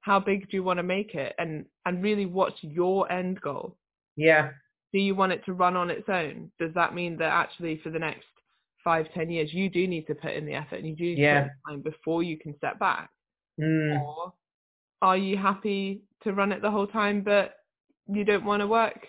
how 0.00 0.18
big 0.18 0.48
do 0.50 0.56
you 0.56 0.62
want 0.62 0.78
to 0.78 0.82
make 0.82 1.14
it 1.14 1.34
and 1.38 1.64
and 1.86 2.02
really 2.02 2.26
what's 2.26 2.56
your 2.62 3.10
end 3.10 3.40
goal 3.40 3.76
yeah, 4.16 4.50
do 4.92 4.98
you 4.98 5.14
want 5.14 5.32
it 5.32 5.44
to 5.44 5.52
run 5.52 5.76
on 5.76 5.90
its 5.90 6.08
own 6.08 6.50
does 6.58 6.72
that 6.74 6.94
mean 6.94 7.16
that 7.18 7.32
actually 7.32 7.78
for 7.82 7.90
the 7.90 7.98
next 7.98 8.26
five 8.82 9.06
ten 9.12 9.30
years 9.30 9.52
you 9.52 9.68
do 9.68 9.86
need 9.86 10.06
to 10.06 10.14
put 10.14 10.32
in 10.32 10.46
the 10.46 10.54
effort 10.54 10.76
and 10.76 10.86
you 10.86 10.96
do 10.96 11.04
need 11.04 11.16
to 11.16 11.22
Yeah. 11.22 11.48
time 11.68 11.80
before 11.82 12.22
you 12.22 12.38
can 12.38 12.56
step 12.56 12.78
back 12.78 13.10
mm, 13.60 14.00
or 14.00 14.32
are 15.02 15.16
you 15.16 15.36
happy 15.36 16.02
to 16.22 16.32
run 16.32 16.52
it 16.52 16.62
the 16.62 16.70
whole 16.70 16.86
time 16.86 17.22
but 17.22 17.56
you 18.06 18.24
don't 18.24 18.44
want 18.44 18.60
to 18.60 18.66
work 18.66 19.06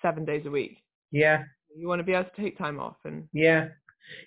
seven 0.00 0.24
days 0.24 0.46
a 0.46 0.50
week 0.50 0.82
yeah. 1.10 1.42
you 1.76 1.88
want 1.88 1.98
to 2.00 2.04
be 2.04 2.12
able 2.12 2.28
to 2.30 2.42
take 2.42 2.56
time 2.58 2.80
off 2.80 2.96
and 3.04 3.28
Yeah, 3.32 3.68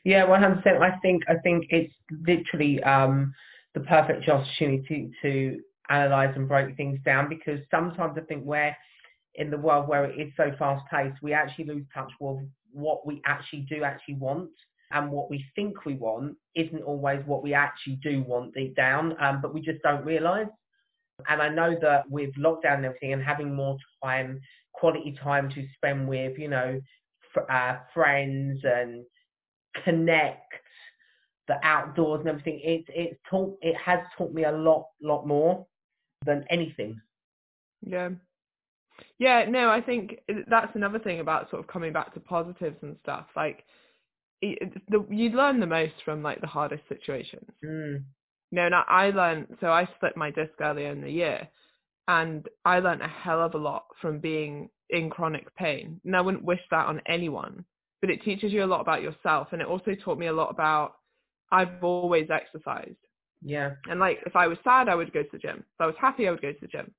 yeah, 0.04 0.26
one 0.26 0.42
hundred 0.42 0.64
percent. 0.64 0.82
I 0.82 0.98
think 1.02 1.24
I 1.30 1.36
think 1.44 1.66
it's 1.70 1.94
literally 2.26 2.82
um, 2.84 3.34
the 3.74 3.82
perfect 3.82 4.28
opportunity 4.28 5.12
to 5.22 5.60
analyze 5.90 6.34
and 6.36 6.48
break 6.48 6.76
things 6.76 7.00
down 7.06 7.30
because 7.30 7.60
sometimes 7.72 8.18
I 8.18 8.22
think 8.22 8.44
where 8.44 8.76
in 9.38 9.50
the 9.50 9.58
world 9.58 9.88
where 9.88 10.06
it 10.06 10.20
is 10.20 10.32
so 10.36 10.52
fast 10.58 10.84
paced, 10.92 11.22
we 11.22 11.34
actually 11.34 11.66
lose 11.66 11.86
touch 11.94 12.12
with 12.20 12.38
what 12.72 13.06
we 13.06 13.22
actually 13.26 13.66
do 13.70 13.84
actually 13.84 14.16
want. 14.16 14.50
And 14.92 15.12
what 15.12 15.30
we 15.30 15.44
think 15.56 15.86
we 15.86 15.96
want 15.96 16.38
isn't 16.56 16.84
always 16.84 17.22
what 17.26 17.44
we 17.44 17.54
actually 17.54 18.00
do 18.02 18.24
want 18.24 18.54
deep 18.54 18.76
down, 18.76 19.22
um, 19.22 19.42
but 19.42 19.54
we 19.54 19.62
just 19.62 19.82
don't 19.84 20.06
realise. 20.06 20.48
And 21.28 21.42
I 21.42 21.50
know 21.50 21.76
that 21.82 22.10
with 22.10 22.30
lockdown 22.36 22.76
and 22.76 22.86
everything 22.86 23.14
and 23.14 23.24
having 23.24 23.54
more 23.54 23.78
time, 24.04 24.40
quality 24.74 25.18
time 25.22 25.50
to 25.50 25.66
spend 25.76 26.08
with, 26.08 26.38
you 26.38 26.48
know, 26.48 26.80
uh, 27.50 27.78
friends 27.94 28.62
and 28.64 29.04
connect 29.84 30.54
the 31.48 31.56
outdoors 31.64 32.20
and 32.22 32.30
everything 32.30 32.60
it 32.64 32.84
it's 32.90 33.20
taught 33.30 33.58
it 33.62 33.76
has 33.76 34.00
taught 34.18 34.34
me 34.34 34.44
a 34.44 34.52
lot 34.52 34.88
lot 35.02 35.26
more 35.26 35.66
than 36.26 36.44
anything 36.50 37.00
Yeah. 37.82 38.10
Yeah, 39.20 39.46
no, 39.50 39.70
I 39.70 39.82
think 39.82 40.20
that's 40.48 40.76
another 40.76 41.00
thing 41.00 41.20
about 41.20 41.50
sort 41.50 41.62
of 41.62 41.68
coming 41.68 41.94
back 41.94 42.14
to 42.14 42.20
positives 42.20 42.78
and 42.82 42.98
stuff. 43.04 43.26
Like, 43.36 43.64
the, 44.42 45.06
you 45.10 45.30
learn 45.32 45.60
the 45.60 45.68
most 45.68 45.94
from 46.06 46.24
like 46.24 46.42
the 46.42 46.48
hardest 46.48 46.84
situations. 46.90 47.50
mm, 47.64 48.06
No, 48.52 48.66
and 48.66 48.76
I 48.76 49.12
learned, 49.12 49.58
so 49.60 49.72
I 49.72 49.86
split 49.96 50.16
my 50.16 50.32
disc 50.32 50.54
earlier 50.62 50.92
in 50.92 51.02
the 51.02 51.12
year 51.12 51.48
and 52.08 52.48
I 52.66 52.80
learned 52.80 53.02
a 53.02 53.08
hell 53.08 53.42
of 53.42 53.56
a 53.56 53.58
lot 53.58 53.86
from 54.02 54.20
being 54.20 54.70
in 54.90 55.10
chronic 55.10 55.54
pain. 55.56 56.00
And 56.06 56.16
I 56.16 56.22
wouldn't 56.22 56.44
wish 56.44 56.62
that 56.72 56.88
on 56.88 57.02
anyone, 57.08 57.66
but 58.02 58.10
it 58.10 58.24
teaches 58.24 58.54
you 58.54 58.64
a 58.64 58.68
lot 58.68 58.82
about 58.82 59.02
yourself. 59.02 59.50
And 59.52 59.62
it 59.62 59.68
also 59.68 59.96
taught 59.96 60.20
me 60.20 60.28
a 60.28 60.34
lot 60.34 60.50
about 60.52 60.96
I've 61.52 61.84
always 61.84 62.30
exercised. 62.30 62.84
Yeah. 63.42 63.76
And 63.90 64.00
like 64.00 64.20
if 64.26 64.36
I 64.36 64.48
was 64.48 64.58
sad, 64.64 64.90
I 64.90 64.96
would 64.96 65.14
go 65.14 65.24
to 65.24 65.30
the 65.32 65.38
gym. 65.40 65.60
If 65.60 65.82
I 65.82 65.86
was 65.88 65.96
happy, 66.00 66.28
I 66.28 66.32
would 66.32 66.42
go 66.42 66.52
to 66.54 66.62
the 66.62 66.68
gym. 66.68 66.94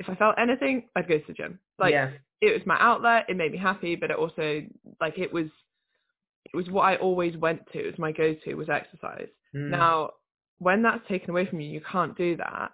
If 0.00 0.08
I 0.08 0.14
felt 0.14 0.34
anything, 0.38 0.84
I'd 0.96 1.06
go 1.06 1.18
to 1.18 1.24
the 1.28 1.34
gym. 1.34 1.60
Like 1.78 1.92
yeah. 1.92 2.10
it 2.40 2.52
was 2.52 2.66
my 2.66 2.76
outlet. 2.80 3.26
It 3.28 3.36
made 3.36 3.52
me 3.52 3.58
happy, 3.58 3.94
but 3.94 4.10
it 4.10 4.16
also 4.16 4.62
like 5.00 5.18
it 5.18 5.32
was 5.32 5.46
it 6.46 6.56
was 6.56 6.68
what 6.70 6.82
I 6.82 6.96
always 6.96 7.36
went 7.36 7.60
to. 7.72 7.78
It 7.78 7.86
was 7.86 7.98
my 7.98 8.10
go-to 8.10 8.54
was 8.54 8.70
exercise. 8.70 9.28
Mm. 9.54 9.70
Now, 9.70 10.12
when 10.58 10.82
that's 10.82 11.06
taken 11.06 11.30
away 11.30 11.46
from 11.46 11.60
you, 11.60 11.68
you 11.68 11.82
can't 11.82 12.16
do 12.16 12.36
that. 12.38 12.72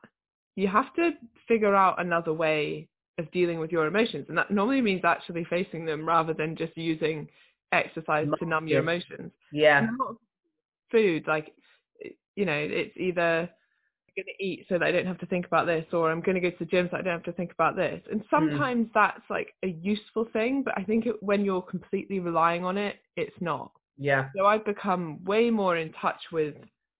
You 0.54 0.68
have 0.68 0.94
to 0.94 1.10
figure 1.48 1.74
out 1.74 2.00
another 2.00 2.32
way 2.32 2.88
of 3.18 3.30
dealing 3.32 3.58
with 3.58 3.72
your 3.72 3.86
emotions, 3.86 4.26
and 4.28 4.38
that 4.38 4.50
normally 4.50 4.80
means 4.80 5.02
actually 5.04 5.44
facing 5.44 5.84
them 5.84 6.06
rather 6.06 6.32
than 6.32 6.56
just 6.56 6.76
using 6.76 7.28
exercise 7.72 8.28
to 8.38 8.46
numb 8.46 8.68
your 8.68 8.80
emotions. 8.80 9.32
Yeah. 9.52 9.88
Food, 10.92 11.24
like 11.26 11.52
you 12.36 12.44
know, 12.44 12.68
it's 12.70 12.96
either 12.96 13.50
going 14.16 14.26
to 14.26 14.44
eat 14.44 14.66
so 14.68 14.78
that 14.78 14.86
I 14.86 14.92
don't 14.92 15.06
have 15.06 15.18
to 15.18 15.26
think 15.26 15.46
about 15.46 15.66
this, 15.66 15.84
or 15.92 16.10
I'm 16.10 16.20
going 16.20 16.34
to 16.34 16.40
go 16.40 16.50
to 16.50 16.56
the 16.58 16.64
gym 16.64 16.88
so 16.90 16.96
I 16.96 17.02
don't 17.02 17.12
have 17.14 17.22
to 17.24 17.32
think 17.32 17.52
about 17.52 17.76
this. 17.76 18.02
And 18.10 18.20
Mm. 18.22 18.30
sometimes 18.30 18.88
that's 18.94 19.22
like 19.30 19.54
a 19.62 19.68
useful 19.68 20.24
thing, 20.32 20.62
but 20.62 20.76
I 20.76 20.82
think 20.84 21.06
it, 21.06 21.22
when 21.22 21.44
you're 21.44 21.62
completely 21.62 22.18
relying 22.20 22.64
on 22.64 22.76
it, 22.78 22.96
it's 23.16 23.40
not. 23.40 23.70
Yeah. 23.98 24.28
So 24.36 24.46
I've 24.46 24.64
become 24.64 25.22
way 25.24 25.50
more 25.50 25.76
in 25.76 25.92
touch 25.92 26.20
with 26.32 26.54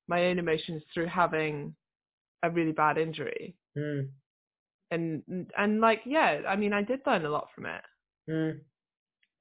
my 0.09 0.27
own 0.27 0.39
emotions 0.39 0.83
through 0.95 1.07
having 1.07 1.75
a 2.43 2.51
really 2.51 2.73
bad 2.73 2.97
injury. 2.99 3.57
Mm. 3.77 4.09
And 4.93 5.23
and 5.59 5.81
like 5.81 6.03
yeah, 6.07 6.43
I 6.49 6.55
mean 6.57 6.73
I 6.73 6.83
did 6.83 7.01
learn 7.07 7.27
a 7.27 7.31
lot 7.31 7.49
from 7.55 7.67
it. 7.67 7.83
Mm. 8.31 8.61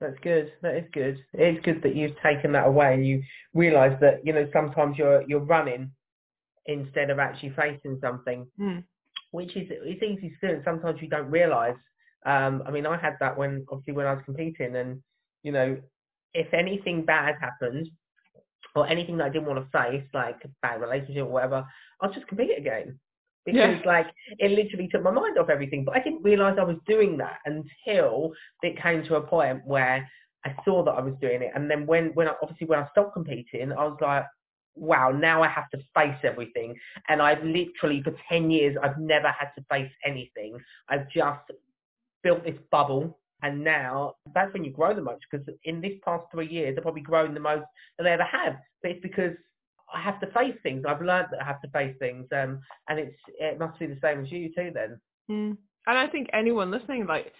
That's 0.02 0.18
good. 0.24 0.52
That 0.62 0.76
is 0.76 0.86
good. 0.92 1.24
It 1.34 1.58
is 1.58 1.64
good 1.64 1.82
that 1.84 1.96
you've 1.96 2.20
taken 2.22 2.52
that 2.54 2.68
away 2.68 2.94
and 2.96 3.08
you 3.08 3.22
realise 3.54 3.98
that 4.02 4.26
you 4.26 4.34
know 4.34 4.50
sometimes 4.52 4.98
you're 4.98 5.22
you're 5.30 5.40
running 5.40 5.92
instead 6.67 7.10
of 7.10 7.19
actually 7.19 7.51
facing 7.51 7.99
something, 8.01 8.47
Mm. 8.60 8.84
which 9.32 9.56
is 9.56 9.67
it's 9.69 10.01
easy 10.04 10.30
to 10.30 10.47
do. 10.47 10.54
And 10.56 10.63
sometimes 10.63 11.01
you 11.01 11.08
don't 11.08 11.30
realise. 11.30 11.78
Um, 12.25 12.63
I 12.65 12.71
mean, 12.71 12.86
I 12.86 12.97
had 12.97 13.17
that 13.19 13.38
when 13.38 13.65
obviously 13.69 13.93
when 13.93 14.08
I 14.08 14.13
was 14.13 14.23
competing, 14.25 14.75
and 14.75 15.01
you 15.43 15.51
know, 15.51 15.78
if 16.34 16.54
anything 16.54 17.06
bad 17.06 17.36
happened 17.39 17.89
or 18.75 18.88
anything 18.88 19.17
that 19.17 19.25
I 19.25 19.30
didn't 19.30 19.47
want 19.47 19.63
to 19.63 19.69
face, 19.78 20.04
like 20.13 20.43
a 20.43 20.49
bad 20.62 20.82
relationship 20.82 21.23
or 21.23 21.32
whatever, 21.32 21.65
I'll 22.01 22.12
just 22.12 22.28
compete 22.28 22.58
again. 22.58 22.99
Because 23.45 23.78
Yeah. 23.78 23.86
like 23.86 24.08
it 24.39 24.51
literally 24.51 24.88
took 24.88 25.04
my 25.04 25.12
mind 25.12 25.38
off 25.38 25.49
everything. 25.49 25.86
But 25.86 25.95
I 25.97 25.99
didn't 25.99 26.23
realise 26.23 26.58
I 26.58 26.63
was 26.63 26.80
doing 26.88 27.15
that 27.17 27.39
until 27.45 28.34
it 28.63 28.75
came 28.82 29.04
to 29.04 29.15
a 29.17 29.21
point 29.21 29.63
where 29.65 30.10
I 30.45 30.56
saw 30.65 30.84
that 30.84 30.91
I 30.91 31.01
was 31.01 31.13
doing 31.21 31.43
it. 31.43 31.51
And 31.54 31.69
then 31.69 31.86
when 31.86 32.08
when 32.15 32.28
I, 32.28 32.34
obviously 32.41 32.65
when 32.67 32.80
I 32.80 32.88
stopped 32.89 33.13
competing, 33.13 33.71
I 33.71 33.84
was 33.86 33.97
like, 34.01 34.25
wow, 34.76 35.12
now 35.12 35.42
I 35.44 35.48
have 35.48 35.70
to 35.72 35.78
face 35.96 36.18
everything. 36.24 36.76
And 37.08 37.22
I've 37.22 37.44
literally 37.44 38.02
for 38.04 38.14
ten 38.30 38.50
years 38.52 38.76
I've 38.82 38.98
never 38.98 39.28
had 39.28 39.50
to 39.58 39.66
face 39.72 39.92
anything. 40.06 40.58
I've 40.90 41.10
just 41.10 41.52
built 42.24 42.44
this 42.44 42.58
bubble. 42.72 43.20
And 43.42 43.64
now 43.64 44.16
that's 44.34 44.52
when 44.54 44.64
you 44.64 44.72
grow 44.72 44.96
the 44.96 45.02
most 45.02 45.24
because 45.30 45.46
in 45.66 45.82
this 45.82 45.94
past 46.04 46.24
three 46.32 46.48
years 46.48 46.76
I've 46.78 46.84
probably 46.84 47.02
grown 47.02 47.34
the 47.34 47.40
most 47.40 47.66
that 47.98 48.08
I 48.08 48.12
ever 48.12 48.24
have. 48.24 48.56
But 48.82 48.92
it's 48.92 49.04
because 49.04 49.34
I 49.94 50.02
have 50.02 50.20
to 50.22 50.28
face 50.28 50.56
things. 50.64 50.84
I've 50.88 51.02
learned 51.02 51.28
that 51.32 51.42
I 51.42 51.46
have 51.46 51.62
to 51.62 51.70
face 51.70 51.96
things, 52.00 52.26
um, 52.32 52.60
and 52.90 52.98
it's 52.98 53.16
it 53.40 53.60
must 53.60 53.78
be 53.78 53.86
the 53.86 54.00
same 54.02 54.22
as 54.22 54.32
you 54.32 54.50
too. 54.56 54.72
Then, 54.74 55.00
Mm. 55.30 55.58
And 55.88 55.98
I 55.98 56.08
think 56.08 56.30
anyone 56.34 56.72
listening, 56.72 57.06
like, 57.06 57.32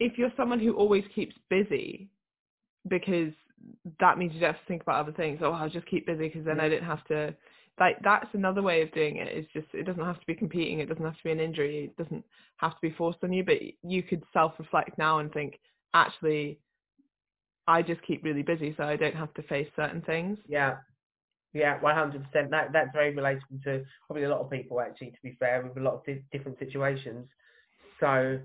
if 0.00 0.18
you're 0.18 0.32
someone 0.36 0.60
who 0.60 0.74
always 0.74 1.04
keeps 1.14 1.34
busy, 1.48 2.08
because 2.88 3.32
that 4.00 4.18
means 4.18 4.32
you 4.34 4.40
don't 4.40 4.52
have 4.54 4.60
to 4.60 4.66
think 4.68 4.82
about 4.82 5.00
other 5.00 5.12
things. 5.12 5.40
Oh, 5.42 5.52
I'll 5.52 5.68
just 5.68 5.86
keep 5.86 6.06
busy 6.06 6.28
because 6.28 6.44
then 6.44 6.60
I 6.60 6.68
don't 6.68 6.84
have 6.84 7.04
to. 7.06 7.34
Like, 7.80 7.96
that's 8.04 8.28
another 8.34 8.62
way 8.62 8.82
of 8.82 8.92
doing 8.92 9.16
it. 9.16 9.28
it. 9.28 9.38
Is 9.38 9.46
just 9.52 9.66
it 9.72 9.84
doesn't 9.84 10.04
have 10.04 10.20
to 10.20 10.26
be 10.26 10.34
competing. 10.34 10.80
It 10.80 10.88
doesn't 10.88 11.04
have 11.04 11.16
to 11.16 11.24
be 11.24 11.32
an 11.32 11.40
injury. 11.40 11.84
It 11.84 11.96
doesn't 12.02 12.24
have 12.58 12.72
to 12.72 12.80
be 12.82 12.90
forced 12.92 13.18
on 13.22 13.32
you. 13.32 13.44
But 13.44 13.58
you 13.82 14.02
could 14.02 14.22
self-reflect 14.32 14.98
now 14.98 15.18
and 15.18 15.32
think, 15.32 15.58
actually, 15.94 16.58
I 17.66 17.82
just 17.82 18.02
keep 18.02 18.24
really 18.24 18.42
busy, 18.42 18.74
so 18.76 18.84
I 18.84 18.96
don't 18.96 19.14
have 19.14 19.32
to 19.34 19.42
face 19.44 19.68
certain 19.76 20.02
things. 20.02 20.38
yeah, 20.48 20.76
yeah, 21.52 21.80
one 21.80 21.94
hundred 21.94 22.24
percent. 22.24 22.50
That 22.50 22.72
that's 22.72 22.90
very 22.92 23.14
relatable 23.14 23.62
to 23.64 23.84
probably 24.06 24.24
a 24.24 24.28
lot 24.28 24.40
of 24.40 24.50
people. 24.50 24.80
Actually, 24.80 25.10
to 25.10 25.18
be 25.22 25.36
fair, 25.38 25.62
with 25.62 25.76
a 25.76 25.80
lot 25.80 25.94
of 25.94 26.04
di- 26.04 26.24
different 26.32 26.58
situations. 26.58 27.26
So, 28.00 28.38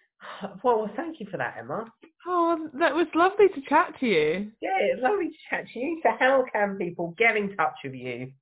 well, 0.64 0.90
thank 0.96 1.20
you 1.20 1.26
for 1.30 1.36
that, 1.36 1.56
Emma. 1.58 1.84
Oh, 2.28 2.68
that 2.74 2.94
was 2.94 3.06
lovely 3.14 3.48
to 3.48 3.60
chat 3.68 3.94
to 4.00 4.06
you. 4.06 4.50
Yeah, 4.60 4.78
it's 4.80 5.02
lovely 5.02 5.28
to 5.28 5.36
chat 5.48 5.66
to 5.72 5.78
you. 5.78 6.00
So, 6.02 6.10
how 6.18 6.44
can 6.52 6.76
people 6.76 7.14
get 7.16 7.36
in 7.36 7.56
touch 7.56 7.76
with 7.84 7.94
you? 7.94 8.32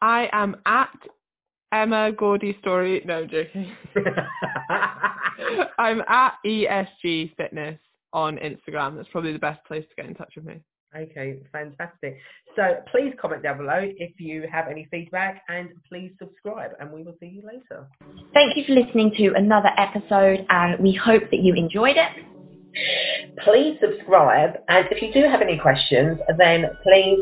I 0.00 0.28
am 0.32 0.56
at 0.66 0.90
Emma 1.72 2.12
Gordy 2.12 2.56
Story. 2.60 3.02
No, 3.04 3.20
I'm 3.20 3.28
joking. 3.28 3.72
I'm 5.78 6.02
at 6.08 6.34
ESG 6.46 7.36
Fitness 7.36 7.78
on 8.12 8.36
Instagram. 8.36 8.96
That's 8.96 9.08
probably 9.08 9.32
the 9.32 9.38
best 9.38 9.64
place 9.64 9.84
to 9.88 9.94
get 9.96 10.06
in 10.06 10.14
touch 10.14 10.32
with 10.36 10.44
me. 10.44 10.60
Okay, 10.96 11.40
fantastic. 11.50 12.18
So 12.54 12.76
please 12.92 13.12
comment 13.20 13.42
down 13.42 13.58
below 13.58 13.80
if 13.82 14.12
you 14.20 14.46
have 14.50 14.68
any 14.68 14.86
feedback 14.90 15.42
and 15.48 15.70
please 15.88 16.12
subscribe 16.20 16.70
and 16.78 16.92
we 16.92 17.02
will 17.02 17.16
see 17.18 17.26
you 17.26 17.42
later. 17.44 17.88
Thank 18.32 18.56
you 18.56 18.64
for 18.64 18.72
listening 18.72 19.12
to 19.16 19.34
another 19.34 19.70
episode 19.76 20.46
and 20.48 20.78
we 20.78 20.92
hope 20.92 21.24
that 21.32 21.40
you 21.40 21.54
enjoyed 21.54 21.96
it. 21.96 22.33
Please 23.44 23.78
subscribe 23.80 24.58
and 24.68 24.86
if 24.90 25.02
you 25.02 25.12
do 25.12 25.28
have 25.28 25.40
any 25.40 25.58
questions 25.58 26.18
then 26.38 26.66
please 26.82 27.20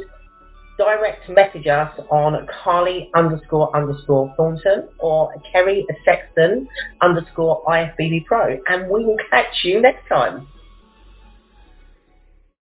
direct 0.79 1.29
message 1.29 1.67
us 1.67 1.93
on 2.11 2.47
Carly 2.63 3.11
underscore 3.15 3.75
underscore 3.77 4.33
Thornton 4.37 4.89
or 4.99 5.33
Kerry 5.53 5.87
Sexton 6.05 6.67
underscore 7.03 7.63
IFBB 7.67 8.25
Pro 8.25 8.59
and 8.69 8.91
we 8.91 9.05
will 9.05 9.19
catch 9.31 9.65
you 9.65 9.81
next 9.81 10.09
time. 10.09 10.47